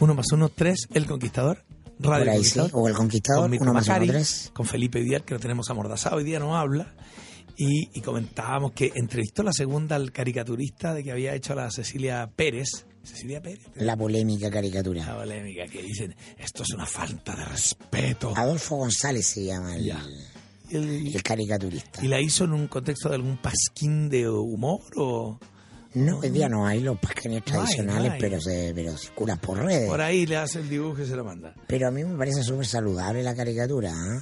[0.01, 1.63] uno más uno, tres, El Conquistador,
[1.99, 2.71] Radio sí, Conquistador.
[2.73, 4.51] o El Conquistador, con uno más uno, tres.
[4.53, 6.93] con Felipe Vidal, que lo tenemos amordazado, hoy día no habla.
[7.55, 12.29] Y, y comentábamos que entrevistó la segunda al caricaturista de que había hecho la Cecilia
[12.36, 12.86] Pérez.
[13.03, 13.62] Cecilia Pérez.
[13.75, 15.15] La polémica La caricatura.
[15.15, 18.34] polémica que dicen, esto es una falta de respeto.
[18.36, 20.03] Adolfo González se llama el, Ya.
[20.71, 22.03] El- el caricaturista.
[22.03, 25.38] ¿Y la hizo en un contexto de algún pasquín de humor o
[25.93, 28.19] No, hoy día no hay los No hay, tradicionales, no hay.
[28.19, 29.89] pero se pero circulan por redes.
[29.89, 31.53] por ahí le hace el dibujo y se lo manda?
[31.67, 34.21] Pero a mí me parece súper saludable la caricatura, ¿ah?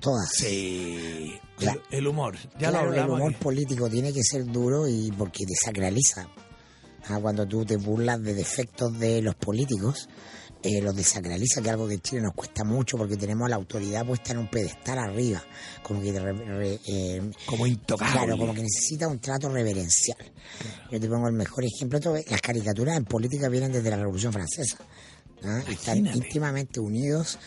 [0.00, 0.28] Todas.
[0.32, 3.18] Sí, el, el humor, ya Claro, lo el hablamos.
[3.20, 3.42] humor aquí.
[3.42, 6.28] político tiene que ser duro y porque desacraliza.
[7.08, 10.08] Ah, Cuando tú te burlas de defectos de los políticos,
[10.62, 13.56] eh, los desacraliza, que es algo que en Chile nos cuesta mucho porque tenemos la
[13.56, 15.42] autoridad puesta en un pedestal arriba,
[15.82, 18.12] como que re- re- eh, Como intocable.
[18.12, 20.18] Claro, como que necesita un trato reverencial.
[20.90, 21.98] Yo te pongo el mejor ejemplo.
[21.98, 24.78] Esto, las caricaturas en política vienen desde la Revolución Francesa.
[25.44, 25.62] ¿ah?
[25.68, 27.38] Están íntimamente unidos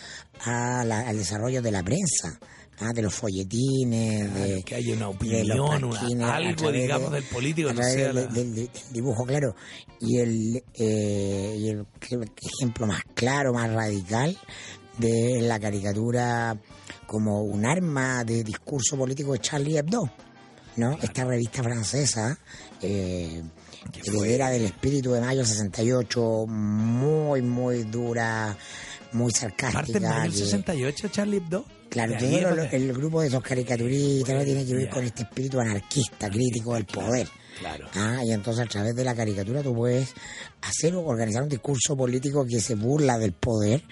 [0.44, 2.38] a la- al desarrollo de la prensa,
[2.82, 2.92] ¿ah?
[2.94, 7.70] de los folletines, de, que haya una de opinión, una- algo, digamos, de- del político,
[7.70, 9.54] a no sea la- del- del dibujo, claro.
[10.00, 12.18] Y el, eh, y el que-
[12.58, 14.36] ejemplo más claro, más radical
[14.98, 16.56] de la caricatura
[17.06, 20.10] como un arma de discurso político de Charlie Hebdo,
[20.76, 20.98] ¿no?
[21.02, 22.38] Esta revista francesa,
[22.80, 23.42] eh,
[24.04, 28.56] heredera del espíritu de mayo del 68, muy, muy dura,
[29.12, 29.82] muy sarcástica.
[29.82, 31.64] Parte en mayo que- 68, Charlie Hebdo.
[31.92, 32.14] Claro,
[32.72, 34.44] el grupo de esos caricaturistas ¿no?
[34.44, 37.28] tiene que ver con este espíritu anarquista, crítico del poder.
[37.62, 37.86] Claro.
[37.94, 40.12] Ah, y entonces a través de la caricatura tú puedes
[40.60, 43.82] hacer o organizar un discurso político que se burla del poder,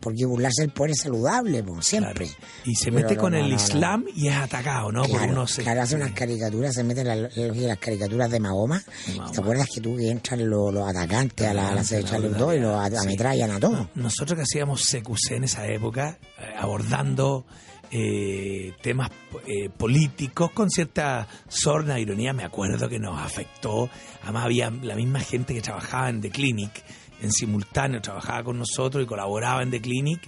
[0.00, 2.26] porque burlarse del poder es saludable, pues, siempre.
[2.26, 2.46] Claro.
[2.64, 3.56] Y se Pero mete no, con no, el no.
[3.56, 5.02] Islam y es atacado, ¿no?
[5.04, 8.82] Claro, unos claro, hace unas caricaturas, se mete la la las caricaturas de Mahoma.
[9.16, 9.32] Mahoma.
[9.32, 12.60] ¿Te acuerdas que tú que entran los, los atacantes a la, a la Hebdo y
[12.60, 13.86] los a- ametrallan a todos?
[13.94, 17.46] Nosotros que hacíamos CQC en esa época, eh, abordando
[17.94, 19.10] eh, temas
[19.46, 23.90] eh, políticos con cierta sorna ironía, me acuerdo que nos afectó.
[24.22, 26.82] Además había la misma gente que trabajaba en The Clinic,
[27.20, 30.20] en simultáneo trabajaba con nosotros y colaboraba en The Clinic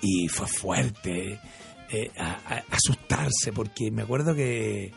[0.00, 1.38] y fue fuerte
[1.90, 2.10] eh,
[2.70, 4.90] asustarse porque me acuerdo que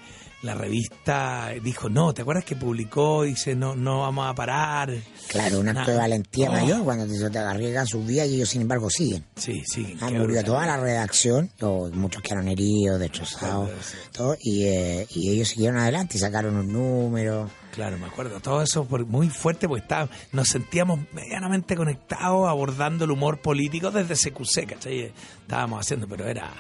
[0.44, 3.24] la revista dijo, no, ¿te acuerdas que publicó?
[3.24, 4.94] Dice, no, no vamos a parar.
[5.28, 6.54] Claro, un acto de valentía Oh.
[6.54, 9.26] mayor cuando te, te arriesgan sus vidas y ellos sin embargo siguen.
[9.36, 9.98] Sí, sí.
[10.00, 11.50] Ah, murió toda la redacción,
[11.94, 13.70] muchos quedaron heridos, destrozados,
[14.12, 17.50] todo, y, eh, y ellos siguieron adelante y sacaron un número.
[17.74, 18.40] Claro, me acuerdo.
[18.40, 23.92] Todo eso por- muy fuerte porque estaba, nos sentíamos medianamente conectados abordando el humor político
[23.92, 25.12] desde CQC, ¿cachai?
[25.42, 26.52] Estábamos haciendo, pero era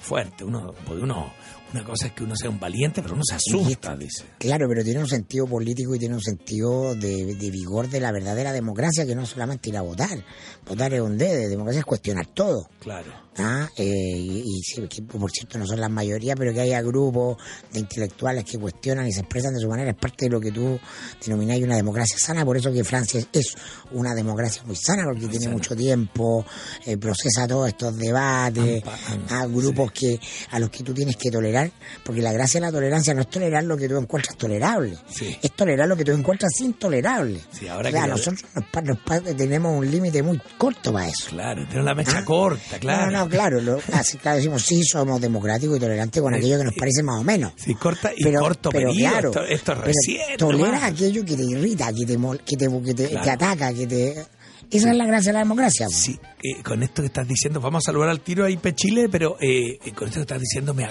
[0.00, 0.44] fuerte.
[0.44, 1.32] Uno, uno,
[1.72, 4.24] una cosa es que uno sea un valiente, pero uno se asusta, dice.
[4.38, 8.12] Claro, pero tiene un sentido político y tiene un sentido de, de vigor de la
[8.12, 10.24] verdadera democracia, que no es solamente ir a votar.
[10.66, 12.68] Votar es un D, democracia es cuestionar todo.
[12.80, 13.27] Claro.
[13.38, 13.68] ¿Ah?
[13.76, 14.42] Eh, y,
[14.76, 17.36] y que, por cierto no son la mayoría, pero que haya grupos
[17.72, 20.50] de intelectuales que cuestionan y se expresan de su manera es parte de lo que
[20.52, 20.78] tú
[21.24, 23.54] denomináis una democracia sana, por eso que Francia es,
[23.92, 25.52] una democracia muy sana, porque tiene sana.
[25.56, 26.44] mucho tiempo,
[26.86, 28.82] eh, procesa todos estos debates,
[29.30, 30.18] a grupos que
[30.50, 31.70] a los que tú tienes que tolerar,
[32.04, 35.36] porque la gracia de la tolerancia no es tolerar lo que tú encuentras tolerable, Sí.
[35.40, 37.40] es tolerar lo que tú encuentras intolerable.
[37.52, 41.08] Sí, ahora o sea, que lo- nosotros nos nos tenemos un límite muy corto para
[41.08, 41.30] eso.
[41.30, 42.24] Claro, tiene la mecha Ah.
[42.24, 43.10] corta, claro.
[43.10, 46.64] No, no, claro, lo- así, claro, decimos sí, somos democráticos y tolerantes con aquello que
[46.64, 47.52] nos parece más o menos.
[47.56, 49.10] Sí, corta y Pero, corto pero periodo.
[49.10, 50.36] claro, esto, esto es pero recién.
[50.38, 50.82] tolera nomás.
[50.92, 53.30] aquello que te irrita, que te, que te, que te, Claro.
[53.32, 54.26] ataca, que te...
[54.70, 55.86] Esa es la gracia de la democracia.
[55.86, 55.92] po.
[55.92, 59.08] Sí, eh, con esto que estás diciendo, vamos a saludar al tiro a IP Chile,
[59.10, 60.86] pero eh, eh, con esto que estás diciendo me,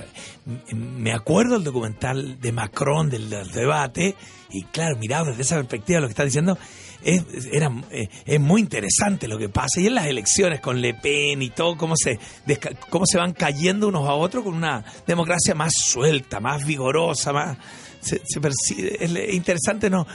[0.74, 4.16] me acuerdo del documental de Macron, del, del debate,
[4.50, 6.58] y claro, mirado desde esa perspectiva lo que estás diciendo,
[7.04, 9.80] es, era, eh, es muy interesante lo que pasa.
[9.80, 12.20] Y en las elecciones con Le Pen y todo, cómo se,
[12.90, 17.58] cómo se van cayendo unos a otros con una democracia más suelta, más vigorosa, más...
[18.00, 20.06] Se, se percibe- es interesante, ¿no?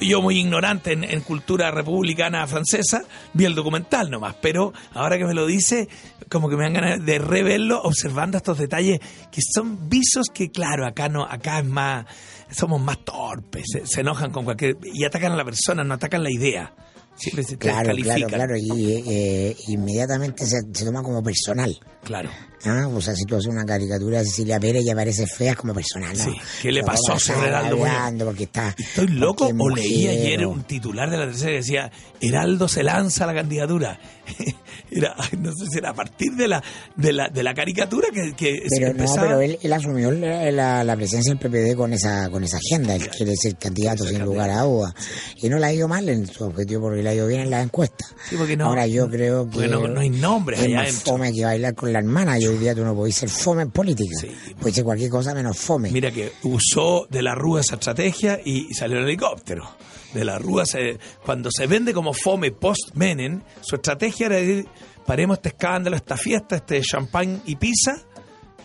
[0.00, 5.24] yo muy ignorante en, en cultura republicana francesa, vi el documental nomás, pero ahora que
[5.24, 5.88] me lo dice,
[6.28, 8.98] como que me dan ganas de reverlo observando estos detalles
[9.30, 12.06] que son visos que claro, acá no, acá es más,
[12.50, 16.30] somos más torpes, se, enojan con cualquier, y atacan a la persona, no atacan la
[16.30, 16.72] idea.
[17.18, 21.76] Siempre se te Claro, claro, claro, y eh, inmediatamente se, se toma como personal.
[22.04, 22.30] Claro.
[22.64, 22.88] ¿ah?
[22.88, 25.74] O sea, si tú haces una caricatura de Cecilia Pérez y aparece fea, es como
[25.74, 26.24] personal, ¿no?
[26.24, 26.30] Sí,
[26.62, 27.46] ¿qué le Pero pasó ¿cómo a
[27.86, 28.24] Heraldo?
[28.24, 28.74] Porque está...
[28.78, 32.82] ¿Estoy loco porque o leí ayer un titular de la tercera que decía Heraldo se
[32.82, 33.98] lanza a la candidatura?
[34.90, 36.62] era, no sé si era a partir de la,
[36.96, 40.50] de la, de la caricatura que, que se Pero no, pero él, él asumió la,
[40.50, 42.94] la- la presencia del PPD con esa con esa agenda.
[42.94, 44.94] Él quiere ser candidato sin lugar a duda.
[45.42, 47.50] Y no le ha ido mal en su objetivo porque le ha ido bien en
[47.50, 48.14] las encuestas.
[48.28, 51.32] Sí, porque no- Ahora yo creo que no- no hay nombres es allá más fome
[51.32, 52.38] que bailar con la hermana.
[52.38, 54.14] Y hoy día tú no podés ser fome en política.
[54.20, 54.30] Sí.
[54.60, 55.90] Puedes ser cualquier cosa menos fome.
[55.90, 59.68] Mira que usó de la Rúa esa estrategia y salió el helicóptero.
[60.14, 64.66] De la Rúa, se, cuando se vende como fome post-Menem, su estrategia era decir,
[65.06, 68.02] paremos este escándalo, esta fiesta, este champán y pizza.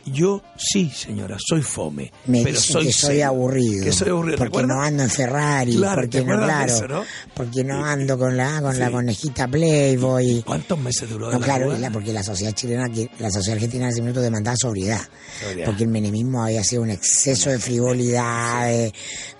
[0.05, 2.11] Yo, sí, señora, soy fome.
[2.25, 3.85] me pero soy que soy serio, aburrido.
[3.85, 4.37] Que soy aburrido.
[4.37, 5.75] ¿te Porque no ando en Ferrari.
[5.77, 6.73] Claro, ¿te porque no, claro.
[6.73, 7.03] eso, no?
[7.33, 10.43] Porque no ando con la, con la conejita Playboy.
[10.45, 13.55] ¿Cuántos meses duró de No, la claro, la- porque la sociedad chilena, que- la sociedad
[13.55, 15.01] argentina en ese minuto demandaba sobriedad.
[15.41, 15.65] Sobriedad.
[15.67, 18.67] Porque el menemismo había sido un exceso de frivolidad,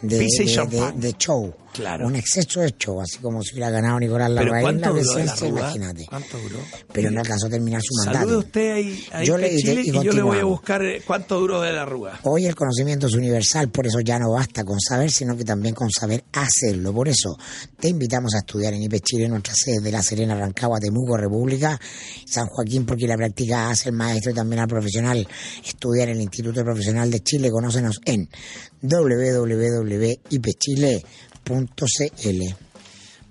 [0.01, 1.53] de show.
[1.73, 2.07] Claro.
[2.07, 6.05] Un exceso de show, así como si hubiera ganado Nicolás ¿Pero Larraín la presidencia, imagínate.
[6.07, 6.59] ¿Cuánto duró?
[6.93, 8.19] Pero no alcanzó a terminar su mandato.
[8.27, 10.37] Salude usted ahí, ahí Yo en le- y te- Chile y y, yo le voy
[10.39, 12.19] a buscar eh, cuánto duró de la Rúa.
[12.23, 15.73] Hoy el conocimiento es universal, por eso ya no basta con saber, sino que también
[15.73, 16.93] con saber hacerlo.
[16.93, 17.35] Por eso
[17.79, 21.79] te invitamos a estudiar en IPE Chile, nuestra sede de La Serena, Rancagua, Temuco, República,
[22.27, 25.27] San Joaquín, porque la práctica hace el maestro y también al profesional.
[25.65, 28.29] Estudiar en el Instituto Profesional de Chile, conócenos en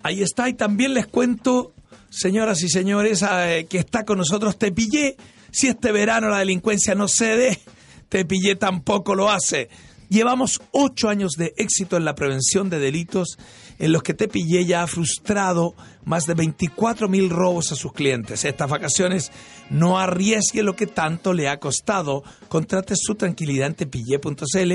[0.03, 1.72] Ahí está, y también les cuento,
[2.11, 5.16] señoras y señores, eh, que está con nosotros Tepillé.
[5.51, 7.61] Si este verano la delincuencia no cede,
[8.09, 9.68] te pillé tampoco lo hace.
[10.09, 13.38] Llevamos ocho años de éxito en la prevención de delitos
[13.79, 17.92] en los que te pillé ya ha frustrado más de 24 mil robos a sus
[17.92, 18.44] clientes.
[18.44, 19.33] Estas vacaciones
[19.70, 22.22] no arriesgue lo que tanto le ha costado.
[22.48, 24.72] Contrate su tranquilidad en tepille.cl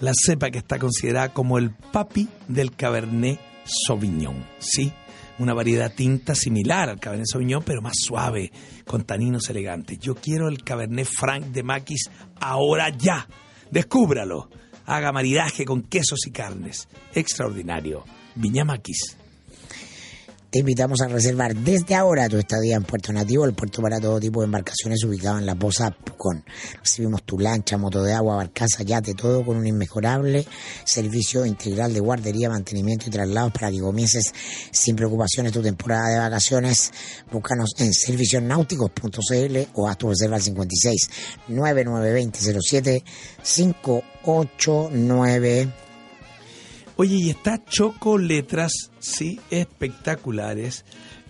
[0.00, 4.46] la cepa que está considerada como el papi del Cabernet Sauvignon.
[4.60, 4.92] Sí,
[5.40, 8.52] una variedad tinta similar al Cabernet Sauvignon, pero más suave,
[8.86, 9.98] con taninos elegantes.
[9.98, 12.08] Yo quiero el Cabernet Franc de Maquis
[12.40, 13.26] ahora ya.
[13.72, 14.48] Descúbralo.
[14.84, 16.86] Haga maridaje con quesos y carnes.
[17.12, 18.04] Extraordinario.
[18.36, 19.16] Viña Maquis.
[20.56, 24.18] Te invitamos a reservar desde ahora tu estadía en Puerto Nativo, el puerto para todo
[24.18, 26.42] tipo de embarcaciones ubicado en la Poza Pucón.
[26.80, 30.46] Recibimos tu lancha, moto de agua, barcaza, yate, todo con un inmejorable
[30.82, 34.32] servicio integral de guardería, mantenimiento y traslados para que comiences
[34.70, 36.90] sin preocupaciones tu temporada de vacaciones.
[37.30, 41.10] Búscanos en servicionáuticos.cl o haz tu reserva al 56
[41.48, 43.04] 9920 07
[43.42, 45.85] 589
[46.98, 50.86] Oye, y está Choco Letras, sí, espectaculares.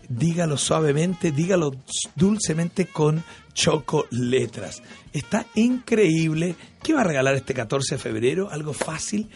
[0.09, 1.75] Dígalo suavemente, dígalo
[2.15, 4.81] dulcemente con Choco Letras.
[5.13, 6.55] Está increíble.
[6.81, 8.49] ¿Qué va a regalar este 14 de febrero?
[8.49, 9.29] Algo fácil.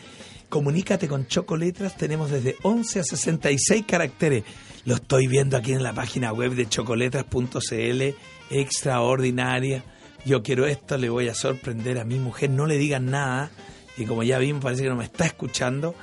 [0.49, 1.97] Comunícate con Choco Letras.
[1.97, 4.45] Tenemos desde 11 a 66 caracteres.
[4.85, 8.03] Lo estoy viendo aquí en la página web de chocoletras.cl.
[8.51, 9.83] Extraordinaria.
[10.25, 12.51] Yo quiero esto, le voy a sorprender a mi mujer.
[12.51, 13.51] No le digan nada
[14.01, 15.95] y como ya vimos parece que no me está escuchando.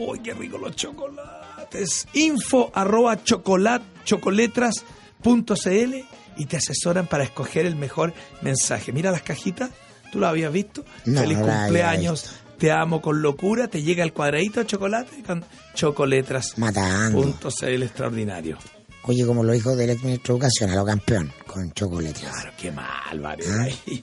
[0.00, 2.06] ¡Uy, qué rico los chocolates!
[2.14, 5.94] Info arroba chocolat, chocoletras.cl
[6.38, 8.92] y te asesoran para escoger el mejor mensaje.
[8.92, 9.70] Mira las cajitas,
[10.10, 10.84] ¿tú lo habías visto?
[11.04, 15.44] No, Feliz no cumpleaños, te amo con locura, te llega el cuadradito de chocolate con
[15.74, 17.38] chocoletras.cl Matando.
[17.62, 18.56] extraordinario.
[19.02, 22.32] Oye, como lo dijo del ex ministro de Educación, a lo campeón, con chocoletras.
[22.32, 23.46] Claro, qué mal, Mario.
[23.50, 23.68] Ah.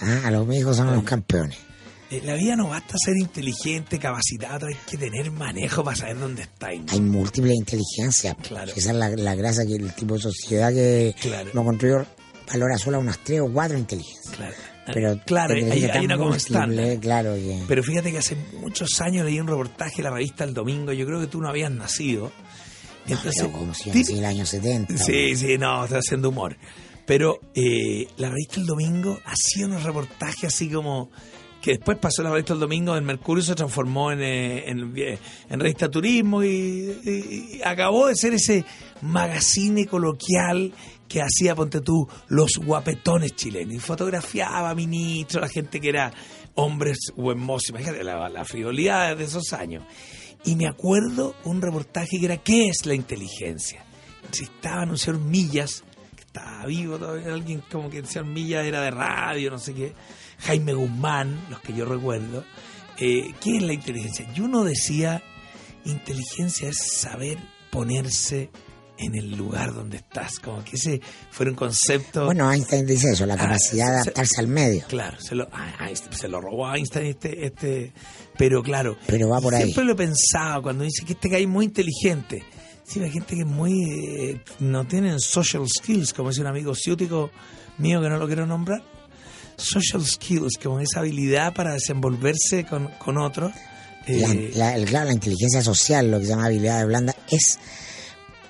[0.00, 1.56] Ah, a los hijos son los campeones.
[2.10, 6.42] Eh, La vida no basta ser inteligente, capacitado, hay que tener manejo para saber dónde
[6.42, 6.68] está.
[6.68, 8.36] Hay múltiples inteligencias.
[8.46, 8.72] Claro.
[8.76, 11.50] Esa es la, la grasa que el tipo de sociedad que Claro.
[11.52, 12.06] lo construyó
[12.52, 14.36] valora solo unas tres o cuatro inteligencias.
[14.36, 14.54] Claro,
[14.92, 16.98] Pero claro hay, hay una constante.
[17.00, 17.62] Claro que...
[17.66, 21.06] Pero fíjate que hace muchos años leí un reportaje en la revista El Domingo, yo
[21.06, 22.30] creo que tú no habías nacido.
[23.06, 24.96] No, pero como si así el año 70.
[24.98, 26.56] Sí, sí, no, estoy haciendo humor.
[27.06, 31.10] Pero eh, la revista El Domingo hacía unos reportajes así como
[31.64, 35.60] que después pasó la revista El Domingo en Mercurio se transformó en, eh, eh, en
[35.60, 38.66] revista Turismo y, acabó de ser ese
[39.00, 40.74] magazine coloquial
[41.08, 46.12] que hacía, ponte tú, los guapetones chilenos y fotografiaba ministros, la gente que era
[46.54, 49.84] hombres o hermosos, imagínate la, la frivolidad de esos años.
[50.44, 53.82] Y me acuerdo un reportaje que era ¿qué es la inteligencia?
[54.32, 55.82] Si estaba un señor Millas,
[56.14, 59.94] que estaba vivo todavía, alguien como que señor Millas era de radio, no sé qué,
[60.44, 62.44] Jaime Guzmán, los que yo recuerdo,
[62.98, 64.26] eh, ¿qué es la inteligencia?
[64.34, 65.22] Y uno decía,
[65.84, 67.38] inteligencia es saber
[67.70, 68.50] ponerse
[68.96, 72.26] en el lugar donde estás, como que ese fuera un concepto...
[72.26, 74.84] Bueno, Einstein dice eso, la Ah, capacidad de se- adaptarse al medio.
[74.86, 77.92] Claro, se lo, ah, Einstein- se lo robó a Einstein este, este,
[78.38, 78.96] pero claro.
[79.08, 79.64] Pero va por ahí.
[79.64, 82.44] Siempre lo he pensado cuando dice que este gallo es muy inteligente.
[82.84, 83.72] Sí, hay gente que es muy,
[84.30, 87.30] eh, no tienen social skills, como dice un amigo ciútico
[87.78, 88.82] mío que no lo quiero nombrar.
[89.56, 93.52] Social skills, como esa habilidad para desenvolverse con, con otros.
[94.06, 97.58] Eh, la- claro, la inteligencia social, lo que se llama habilidad blanda, es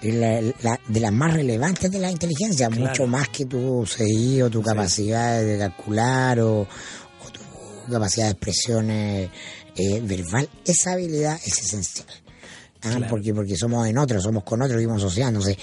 [0.02, 2.86] la- la- de las más relevantes de la inteligencia, Claro.
[2.88, 7.40] mucho más que tu CI o tu capacidad de calcular o, o tu
[7.92, 9.30] capacidad de expresión eh,
[10.02, 10.48] verbal.
[10.64, 12.07] Esa habilidad es esencial.
[12.82, 13.07] Ah, Claro.
[13.09, 15.57] porque, porque somos en otros, somos con otros, vivimos asociándose.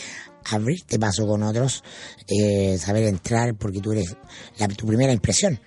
[0.50, 1.84] Abrirte paso con otros,
[2.28, 4.16] eh, saber entrar porque tú eres
[4.58, 5.60] la, tu primera impresión,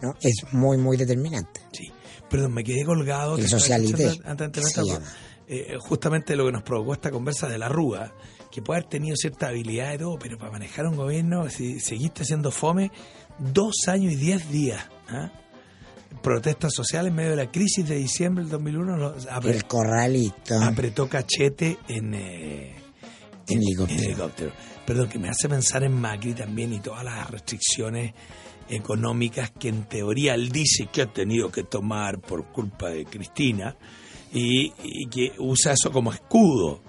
[0.00, 0.14] ¿no?
[0.20, 1.60] Es muy, muy determinante.
[1.72, 1.90] Sí.
[2.30, 3.36] perdón, me quedé colgado.
[3.36, 4.74] El socialité, Antes
[5.46, 8.14] eh, justamente lo que nos provocó esta conversa de la Rúa,
[8.50, 12.24] que puede haber tenido cierta habilidad y todo, pero para manejar un gobierno, si seguiste
[12.24, 12.90] siendo fome,
[13.38, 14.82] dos años y diez días.
[15.08, 15.30] ¿ah?
[16.22, 20.54] Protestas sociales en medio de la crisis de diciembre del 2001, los- apre- El corralito.
[20.62, 22.76] apretó cachete en, eh,
[23.48, 23.98] En helicóptero.
[24.00, 24.52] en helicóptero.
[24.86, 28.12] Perdón, que me hace pensar en Macri también y todas las restricciones
[28.68, 33.76] económicas que en teoría él dice que ha tenido que tomar por culpa de Cristina
[34.32, 36.82] y, y que usa eso como escudo.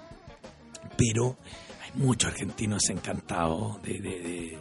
[0.96, 1.36] Pero
[1.82, 4.58] hay muchos argentinos encantados de, de, de-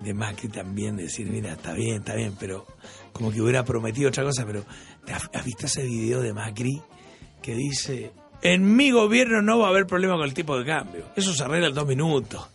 [0.00, 2.66] de Macri también, de decir, mira, está bien, está bien, pero
[3.12, 4.64] como que hubiera prometido otra cosa, pero
[5.12, 6.80] ¿has has visto ese video de Macri
[7.42, 8.10] que dice,
[8.42, 11.04] en mi gobierno no va a haber problema con el tipo de cambio?
[11.16, 12.48] Eso se arregla en dos minutos.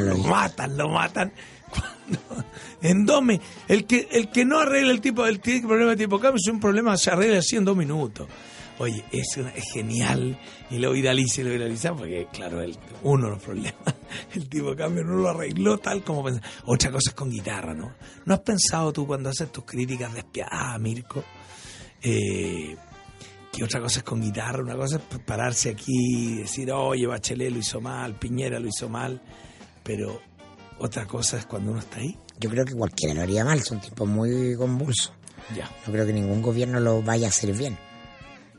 [0.00, 1.32] Lo matan, lo matan.
[1.70, 2.44] Cuando-
[2.82, 3.22] en dos
[3.68, 6.52] el que el que no arregla el tipo el problema de tipo de cambio es
[6.52, 8.28] un problema se arregla así en dos minutos
[8.78, 10.38] oye es, una- es genial
[10.70, 13.74] y lo viraliza y lo viraliza porque claro el, uno de los problemas
[14.34, 17.74] el tipo de cambio no lo arregló tal como pensaba otra cosa es con guitarra
[17.74, 17.92] no
[18.24, 21.24] no has pensado tú cuando haces tus críticas despiadadas Mirko
[22.02, 22.76] eh,
[23.56, 27.50] que otra cosa es con guitarra, una cosa es pararse aquí y decir, oye, Bachelet
[27.50, 29.22] lo hizo mal, Piñera lo hizo mal,
[29.82, 30.20] pero
[30.78, 32.18] otra cosa es cuando uno está ahí.
[32.38, 35.12] Yo creo que cualquiera lo haría mal, son tipos muy convulsos.
[35.56, 35.70] Ya.
[35.86, 37.78] No creo que ningún gobierno lo vaya a hacer bien.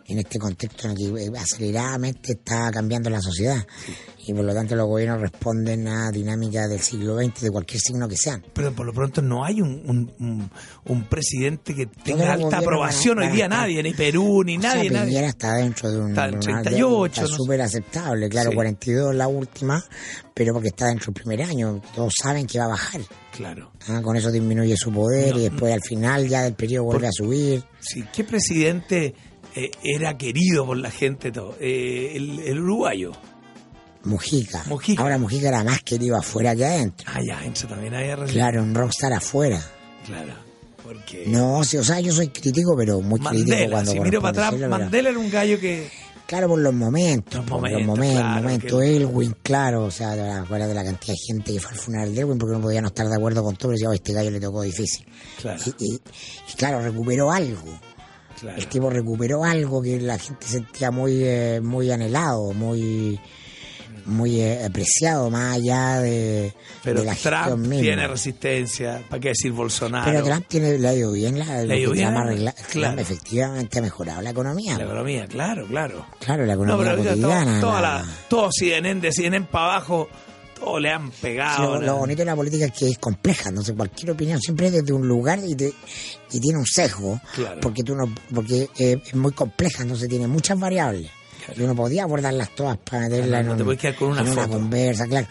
[0.07, 3.67] En este contexto en el que eh, aceleradamente está cambiando la sociedad.
[4.27, 8.07] Y por lo tanto los gobiernos responden a dinámicas del siglo XX, de cualquier signo
[8.07, 8.43] que sean.
[8.53, 10.51] Pero por lo pronto no hay un, un, un-
[10.85, 14.75] un presidente que tenga alta aprobación hoy día, estar- nadie, ni Perú, ni O sea,
[14.75, 15.07] nadie, nadie.
[15.09, 16.09] Piñera está dentro de un...
[16.09, 18.55] Está en de una- 38, Está no súper aceptable, claro, Sí.
[18.55, 19.83] 42 la última,
[20.33, 21.81] pero porque está dentro del primer año.
[21.95, 23.01] Todos saben que va a bajar.
[23.35, 23.71] Claro.
[23.87, 27.11] Ah, Con eso disminuye su poder y después al final ya del periodo vuelve a
[27.11, 27.63] subir.
[27.79, 29.13] Sí, ¿qué presidente
[29.55, 31.31] eh, era querido por la gente?
[31.31, 31.55] Todo?
[31.59, 33.11] Eh, el, el uruguayo.
[34.07, 34.63] Mujica.
[34.65, 35.01] Mujica.
[35.01, 37.07] Ahora Mujica era más querido afuera que adentro.
[37.13, 38.33] Ah, ya, eso también había recibido.
[38.45, 39.61] Claro, un rockstar afuera.
[40.05, 40.33] Claro.
[40.83, 44.47] Porque No, sí, o sea, yo soy crítico, pero muy crítico cuando si miro para
[44.47, 45.89] atrás, Mandela era un gallo que...
[46.25, 48.81] Claro, por los momentos, Los por momentos, los momentos, claro, momentos.
[48.81, 52.13] que- Elwin, claro, o sea, fuera de la cantidad de gente que fue al funeral
[52.15, 54.11] de Elwin porque no podía no estar de acuerdo con todo, pero decía, "Oh, este
[54.11, 55.05] gallo le tocó difícil.
[55.41, 57.79] Claro, Y, y- y claro, recuperó algo.
[58.41, 58.57] claro.
[58.57, 63.17] El tipo recuperó algo que la gente sentía muy, eh, muy anhelado, muy,
[64.05, 67.81] muy eh, apreciado, más allá de, Pero de la Trump misma.
[67.81, 70.05] tiene resistencia, ¿para qué decir Bolsonaro?
[70.11, 72.95] Pero Trump tiene, le ha ido bien, la, ha ido bien, arregla- claro.
[72.95, 74.77] Trump efectivamente ha mejorado la economía.
[74.77, 76.05] La economía, claro, claro.
[76.19, 77.59] Claro, la No, economía ahorita cotidiana.
[77.59, 80.07] todo, toda la- todo CNN, de CNN para abajo,
[80.59, 81.79] todo le han Sí, pegado.
[81.81, 84.91] lo bonito de la política es que es compleja, entonces cualquier opinión siempre es desde
[84.93, 85.73] un lugar y, te-
[86.31, 87.59] y tiene un sesgo, Claro.
[87.61, 91.11] porque tú no, porque eh, es muy compleja, entonces tiene muchas variables.
[91.55, 94.09] Y uno podía abordarlas todas para meterlas Claro, en, no te un- puedes quedar con
[94.09, 94.49] una en foto.
[94.49, 95.27] conversa, claro.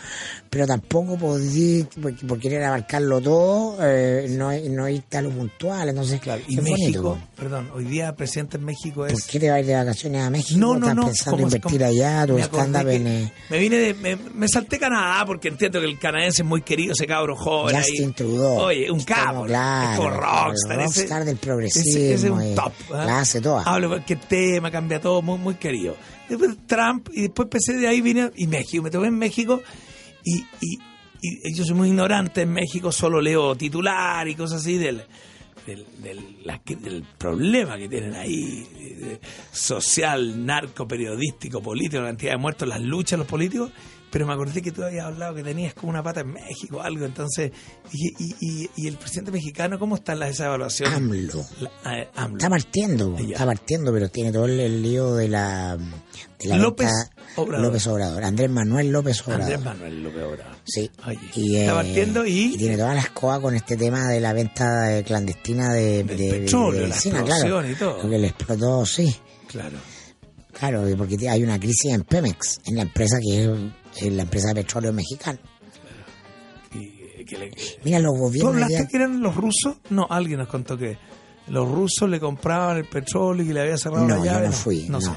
[0.48, 1.84] Pero tampoco podía,
[2.26, 7.02] por, querer abarcarlo todo, eh, no, no irte a lo puntual, entonces Claro, y México,
[7.10, 7.28] bonito.
[7.36, 9.12] perdón, hoy día presidente en México es...
[9.12, 10.58] ¿Por qué te vas a ir de vacaciones a México?
[10.60, 11.04] No, no, ¿Estás no.
[11.06, 12.26] pensando como- invertir como- allá?
[12.26, 13.06] ¿Tu stand-up en...
[13.06, 16.62] eh, Me vine de, me, me salté Canadá porque entiendo que el canadiense es muy
[16.62, 17.76] querido, ese cabro joven.
[17.76, 17.82] ahí.
[17.82, 18.58] Justin Trudeau.
[18.60, 19.44] Oye, un capo.
[19.44, 20.80] claro, como rockstar.
[20.80, 22.72] ese- del progresismo Ese, ese es un y top.
[22.90, 22.92] ¿eh?
[22.92, 23.78] la hace toda.
[23.78, 25.96] De cualquier tema, cambia todo, muy, muy querido.
[26.28, 28.82] Después Trump y después empecé de ahí, vine y México.
[28.82, 29.62] Me tocó en México
[30.24, 30.78] y, y,
[31.20, 35.02] y yo soy muy ignorante en México, solo leo titular y cosas así del,
[35.66, 42.80] del, problema que tienen ahí, eh, social, narco, periodístico, político, la cantidad de muertos, las
[42.80, 43.70] luchas los políticos.
[44.16, 47.04] Pero me acordé que tú habías hablado que tenías como una pata en México, algo.
[47.04, 47.52] Entonces,
[47.92, 48.08] ¿y,
[48.40, 50.90] y, y el presidente mexicano cómo están las esa evaluación?
[50.90, 51.44] AMLO.
[51.60, 52.38] La- eh, AMLO.
[52.38, 56.86] Está partiendo, está partiendo, pero tiene todo el, el lío de la, de la López
[56.86, 57.66] venta- Obrador.
[57.66, 58.24] López Obrador.
[58.24, 59.42] Andrés Manuel López Obrador.
[59.42, 60.56] Andrés Manuel López Obrador.
[60.64, 60.90] Sí.
[61.06, 64.32] Oye, Y, está eh, partiendo y, tiene todas las cosas con este tema de la
[64.32, 67.70] venta eh, clandestina de, Del de- de- petróleo, de la explosión claro.
[67.70, 68.00] y todo.
[68.00, 69.14] Porque le explotó, sí.
[69.46, 69.76] claro.
[70.58, 73.50] Claro, porque hay una crisis en Pemex, en la empresa que es
[74.02, 75.38] la empresa de petróleo mexicana.
[76.74, 76.78] Y,
[77.18, 77.50] eh, que le-
[77.84, 79.76] Mira, los ¿Tú gobiernos hablaste ya- que eran los rusos?
[79.90, 80.98] No, alguien nos contó que
[81.48, 84.46] los rusos le compraban el petróleo y que le había cerrado No, la yo llave.
[84.48, 85.08] no fui, no, sé.
[85.10, 85.14] yo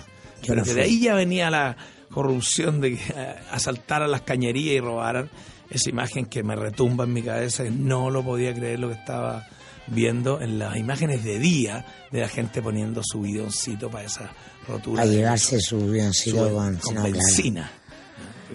[0.48, 0.80] Pero no que fui.
[0.80, 1.76] de ahí ya venía la
[2.12, 5.30] corrupción de que eh, asaltaran las cañerías y robaran.
[5.70, 8.96] Esa imagen que me retumba en mi cabeza, que no lo podía creer lo que
[8.96, 9.46] estaba
[9.86, 14.32] viendo en las imágenes de día de la gente poniendo su bidoncito para esa
[14.68, 15.04] rotura.
[15.04, 17.72] a llevarse su avioncito su- con, con benzina.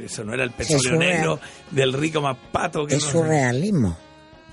[0.02, 1.40] Eso no era el petróleo negro
[1.70, 3.96] del rico más pato que Es no- surrealismo.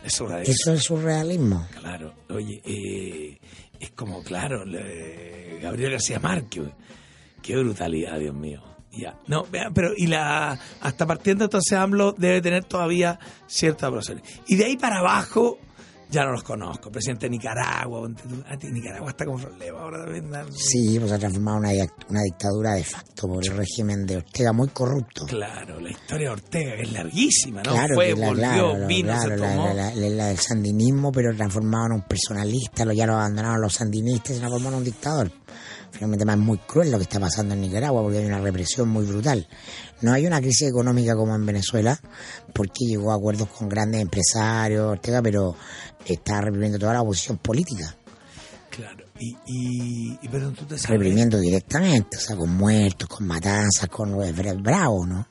[0.03, 0.41] Es surreal.
[0.43, 1.67] Eso es surrealismo.
[1.79, 3.37] Claro, oye, eh,
[3.79, 4.63] es como claro,
[5.61, 6.63] Gabriel García Márquez.
[7.41, 8.61] Qué brutalidad, Dios mío.
[8.91, 9.15] Ya.
[9.27, 14.21] No, pero y la hasta partiendo entonces AMLO debe tener todavía cierta aprobación.
[14.47, 15.57] Y de ahí para abajo
[16.12, 16.91] ya no los conozco.
[16.91, 18.07] Presidente de Nicaragua,
[18.72, 20.30] Nicaragua está con problema ahora también.
[20.53, 21.70] Sí, pues ha transformado una,
[22.09, 25.26] una dictadura de facto por el régimen de Ortega muy corrupto.
[25.26, 27.72] Claro, la historia de Ortega, que es larguísima, ¿no?
[27.74, 29.66] Claro, Fue, la, volvió, claro, la- vino, claro, se tomó.
[29.68, 33.62] la- la- la- la del sandinismo, pero transformado en un personalista, lo, ya lo abandonaron
[33.62, 35.32] los sandinistas y se transformó en un dictador.
[35.91, 39.05] Finalmente más muy cruel lo que está pasando en Nicaragua porque hay una represión muy
[39.05, 39.47] brutal.
[40.01, 41.99] No hay una crisis económica como en Venezuela
[42.53, 45.55] porque llegó a acuerdos con grandes empresarios, Ortega, pero
[46.05, 47.95] está reprimiendo toda la oposición política.
[48.69, 49.05] Claro.
[49.19, 50.97] Y, y, y pero tú te sabes.
[50.97, 54.19] Reprimiendo directamente, o sea, con muertos, con matanzas, con...
[54.23, 55.27] Es bravo, ¿no?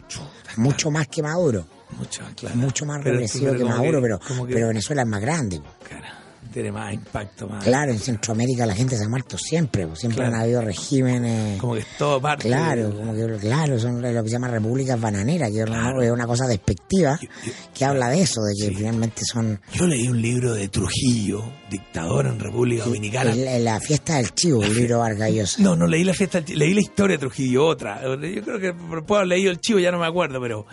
[0.59, 1.67] Mucho más que Maduro.
[1.99, 2.55] Mucho, claro.
[2.57, 5.61] Mucho más represivo que Maduro, pero, que- pero Venezuela es más grande.
[5.89, 6.05] Claro,
[6.53, 7.63] tiene más impacto, más.
[7.63, 9.95] Claro, en Centroamérica la gente se ha muerto siempre, po.
[9.95, 10.35] siempre Claro.
[10.37, 11.61] han habido regímenes.
[11.61, 12.49] Como que es todo parte.
[12.49, 15.93] Claro, de- como que, claro, son lo que se llama repúblicas bananeras, que es una-
[16.05, 18.75] es una cosa despectiva Yo- yo- que habla de eso, de que Sí.
[18.75, 23.35] finalmente son Yo leí un libro de Trujillo, dictador en República Dominicana.
[23.35, 25.63] la fiesta del chivo, el libro Vargas Llosa.
[25.63, 28.03] No, no leí la fiesta, del Chi- leí la historia de Trujillo, otra.
[28.03, 30.67] Yo creo que puedo haber leído el chivo, ya no me acuerdo, pero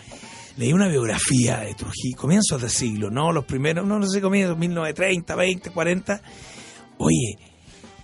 [0.58, 3.32] leí una biografía de Trujillo, comienzos de siglo, ¿no?
[3.32, 6.20] Los primeros, no, no sé, comienzos, 1930, 20, 40.
[6.98, 7.38] Oye,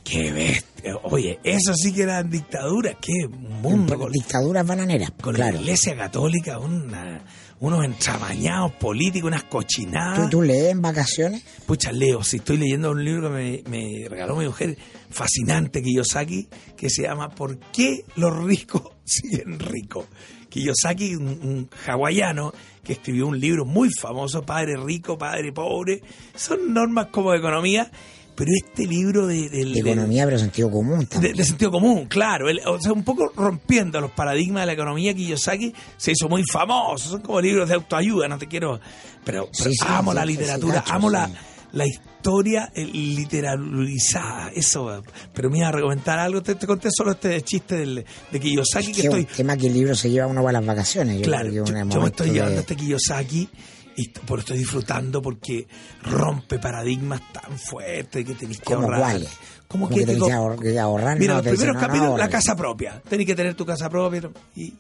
[0.05, 0.97] qué bestia.
[1.03, 4.09] Oye, eso sí que eran dictaduras, qué mundo.
[4.11, 5.55] Dictaduras bananeras, con claro.
[5.57, 7.23] la iglesia católica, una-
[7.61, 10.31] unos entramañados políticos, unas ¿Tú, cochinadas.
[10.31, 11.43] tú lees en vacaciones?
[11.67, 14.77] Pucha, leo, si estoy leyendo un libro que me, me regaló mi mujer,
[15.11, 20.07] fascinante, Kiyosaki, que se llama ¿Por qué los ricos siguen ricos?
[20.49, 22.53] Kiyosaki, un, un hawaiano,
[22.85, 26.03] que escribió un libro muy famoso, Padre Rico, Padre Pobre,
[26.37, 27.91] son normas como de economía,
[28.35, 31.37] pero este libro de, del- De economía, pero sentido común también.
[31.37, 32.47] de sentido común, claro.
[32.67, 37.11] O sea, un poco rompiendo los paradigmas de la economía, Kiyosaki se hizo muy famoso.
[37.11, 38.81] Son como libros de autoayuda, no te quiero.
[39.25, 41.31] Pero, pero Sí, sí, amo sí, la literatura, amo la,
[41.73, 44.51] la historia literalizada.
[44.55, 45.03] Eso.
[45.33, 46.43] Pero me iba a recomendar algo.
[46.43, 49.21] Te, te conté solo este chiste del, de Kiyosaki Es que que es estoy.
[49.21, 51.19] un tema que el libro se lleva uno para las vacaciones.
[51.19, 53.49] Yo Claro, yo, yo me estoy llevando este Kiyosaki
[53.97, 55.67] y por estoy disfrutando porque
[56.03, 59.01] rompe paradigmas tan fuertes que tenéis que ¿Cómo ahorrar.
[59.01, 59.29] cuáles?
[59.69, 61.87] Como que, que tenés te- que ahor- que ahorrar, Mira, no, los primeros no, no
[61.87, 63.03] capítulos, la casa propia.
[63.09, 64.31] Tenés que tener tu casa propia.
[64.55, 64.75] Y,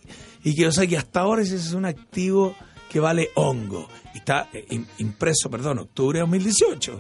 [0.44, 2.54] y Kiyosaki hasta ahora ese es un activo
[2.90, 3.88] que vale hongo.
[4.14, 6.92] Y está eh, im- impreso, perdón, octubre de 2018.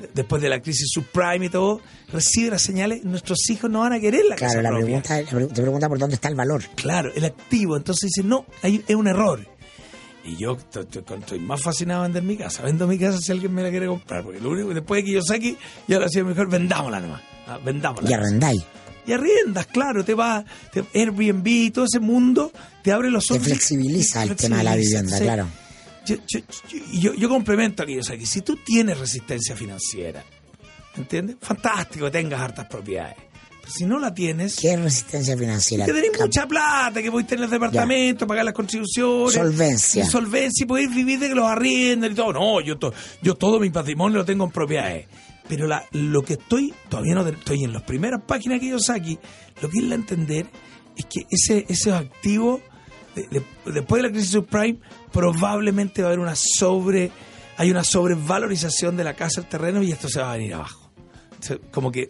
[0.00, 1.80] De- Después de la crisis subprime y todo,
[2.12, 5.02] recibe las señales, nuestros hijos no van a querer la Claro, casa la propia.
[5.02, 6.62] pregunta, te pregunta por dónde está el valor.
[6.74, 7.76] Claro, el activo.
[7.76, 9.46] Entonces dice, no, hay, es un error.
[10.24, 12.62] Y yo estoy, más fascinado de vender mi casa.
[12.62, 14.22] Vendo mi casa si alguien me la quiere comprar.
[14.24, 15.56] Porque lo único después de que yo saque,
[15.86, 17.22] ya lo hacía mejor, vendámosla nomás.
[17.46, 18.08] Ah, vendámosla.
[18.08, 18.62] Y arrendáis.
[19.06, 22.50] Y arriendas, claro, te va, te, Airbnb, todo ese mundo
[22.82, 23.44] te abre los Te ojos.
[23.46, 25.24] flexibiliza el Te tema de la vivienda, sí.
[25.24, 25.46] claro.
[26.06, 28.24] Yo, yo, yo, yo- yo complemento a Kiyosaki.
[28.24, 30.24] Si tú tienes resistencia financiera,
[30.96, 31.36] ¿entiendes?
[31.40, 33.16] Fantástico que tengas hartas propiedades.
[33.66, 35.86] Si no la tienes, ¿Qué es resistencia financiera?
[35.86, 39.34] que tenés mucha plata, que podéis tener el departamento, pagar las contribuciones.
[39.34, 40.04] Solvencia.
[40.04, 42.32] Y solvencia y podéis vivir de que los arriendan y todo.
[42.32, 42.92] No, yo, to-
[43.22, 45.06] yo todo mi patrimonio lo tengo en propiedades.
[45.48, 48.78] Pero la, lo que estoy, todavía no te- estoy en las primeras páginas que yo
[48.78, 49.18] saqué,
[49.60, 50.46] lo que es la entender
[50.96, 52.60] es que ese, esos activos,
[53.14, 54.78] de- de- después de la crisis subprime,
[55.12, 57.10] probablemente va a haber una sobre,
[57.56, 60.90] hay una sobrevalorización de la casa, el terreno, y esto se va a venir abajo.
[61.72, 62.08] Como que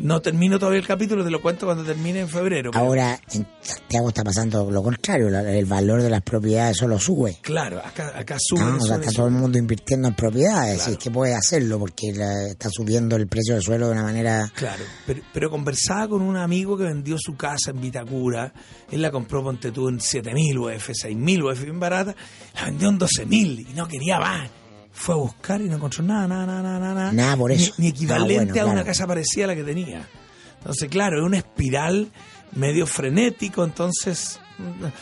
[0.00, 2.70] no termino todavía el capítulo, te lo cuento cuando termine en febrero.
[2.72, 7.38] pero- Ahora en Santiago está pasando lo contrario, el valor de las propiedades solo sube.
[7.42, 8.60] Claro, acá, acá sube.
[8.62, 10.90] Ah, o sea, sube, está todo el mundo invirtiendo en propiedades, Claro.
[10.90, 14.02] y es que puede hacerlo porque la- está subiendo el precio del suelo de una
[14.02, 14.50] manera...
[14.54, 18.52] Claro, pero, pero conversaba con un amigo que vendió su casa en Vitacura.
[18.90, 22.14] Él la compró, ponte tú, en 7.000 UF, 6.000 UF, bien barata.
[22.54, 24.50] La vendió en 12.000 y no quería más.
[25.00, 26.94] Fue a buscar y no encontró nada, nada, nada, nada.
[26.94, 27.72] Nada, Nada por eso.
[27.78, 30.06] Ni, Ah, equivalente bueno, a una casa parecida a la que tenía.
[30.58, 32.10] Entonces, claro, es una espiral
[32.52, 34.38] medio frenético, entonces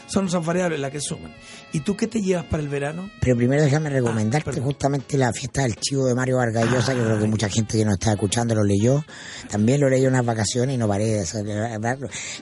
[0.07, 1.35] son esas variables las que suman.
[1.71, 3.11] ¿Y tú qué te llevas para el verano?
[3.21, 4.65] Pero primero déjame recomendarte perdón.
[4.65, 7.85] justamente la fiesta del chivo de Mario Vargas Llosa, que creo que mucha gente que
[7.85, 9.05] nos está escuchando lo leyó.
[9.51, 11.25] También lo leí en unas vacaciones y no paré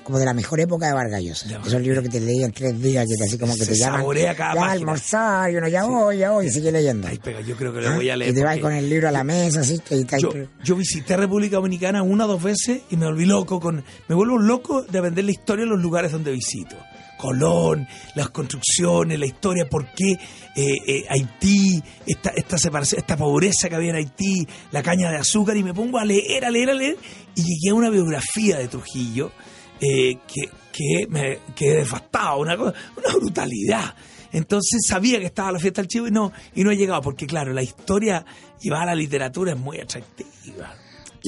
[0.04, 1.48] como de la mejor época de Vargas Llosa.
[1.48, 3.72] Ya, Esos libros que te leí en tres días, que te así como que Se
[3.72, 7.08] te llaman saborea cada ya almorzar y uno ya voy, ya voy, y sigue leyendo.
[7.08, 7.96] Ay, pega, yo creo que lo ¿Ah?
[7.96, 8.30] voy a leer.
[8.30, 10.30] Y te vas con el libro a la mesa, así, está yo,
[10.62, 14.38] yo visité República Dominicana una o dos veces y me volví loco con me vuelvo
[14.38, 16.76] loco de aprender la historia de los lugares donde visito
[17.16, 23.68] Colón, las construcciones, la historia, por qué eh, eh, Haití, esta, esta separación, esta pobreza
[23.68, 26.70] que había en Haití, la caña de azúcar, y me pongo a leer, a leer,
[26.70, 26.96] a leer,
[27.34, 29.32] y llegué a una biografía de Trujillo
[29.80, 33.94] eh, que, que me quedé devastado, una, una brutalidad.
[34.32, 37.26] Entonces sabía que estaba la fiesta del chivo y no, y no he llegado, porque
[37.26, 38.24] claro, la historia
[38.60, 40.74] llevada a la literatura es muy atractiva.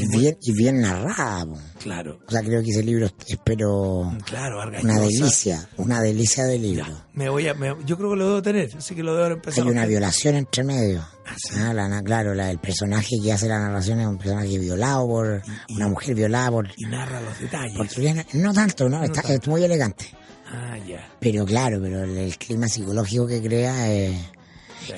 [0.01, 1.45] Y bien, y bien narrada.
[1.47, 1.59] po.
[1.83, 6.87] Claro, O sea, creo que ese libro, espero, claro, una delicia, una delicia de libro.
[7.15, 9.67] Me voy a, me- yo creo que lo debo tener, así que lo debo empezado.
[9.67, 11.05] Hay una violación entre medio.
[11.37, 11.55] sí.
[11.59, 15.07] Ah, la na- claro, la, el personaje que hace la narración es un personaje violado
[15.07, 17.77] por una mujer violada por, Y narra los detalles.
[17.77, 18.35] por.
[18.35, 19.03] No tanto, ¿no?
[19.05, 20.07] Está, es muy elegante.
[20.51, 21.07] Ah, ya.
[21.21, 24.17] Pero claro, pero el, el clima psicológico que crea es...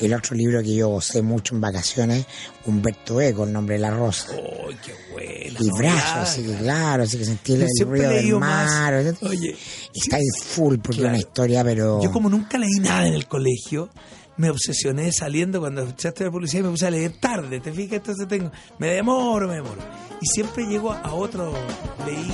[0.00, 2.26] El otro libro que yo gocé mucho en vacaciones,
[2.66, 4.26] Humberto Eco, el nombre de la rosa.
[4.32, 5.30] ¡Uy, qué buena!
[5.60, 8.94] y brazos, así que claro, así que sentí el, el ruido del mar.
[9.22, 9.56] Oye,
[9.92, 11.10] y está ahí full porque Claro.
[11.14, 12.02] una historia, pero...
[12.02, 13.90] Yo como nunca leí nada en el colegio,
[14.36, 17.94] me obsesioné saliendo cuando escuchaste la publicidad y me puse a leer tarde, ¿te fijas?
[17.98, 19.80] Entonces tengo, me demoro, me demoro.
[20.20, 21.52] Y siempre llego a otro,
[22.06, 22.30] leí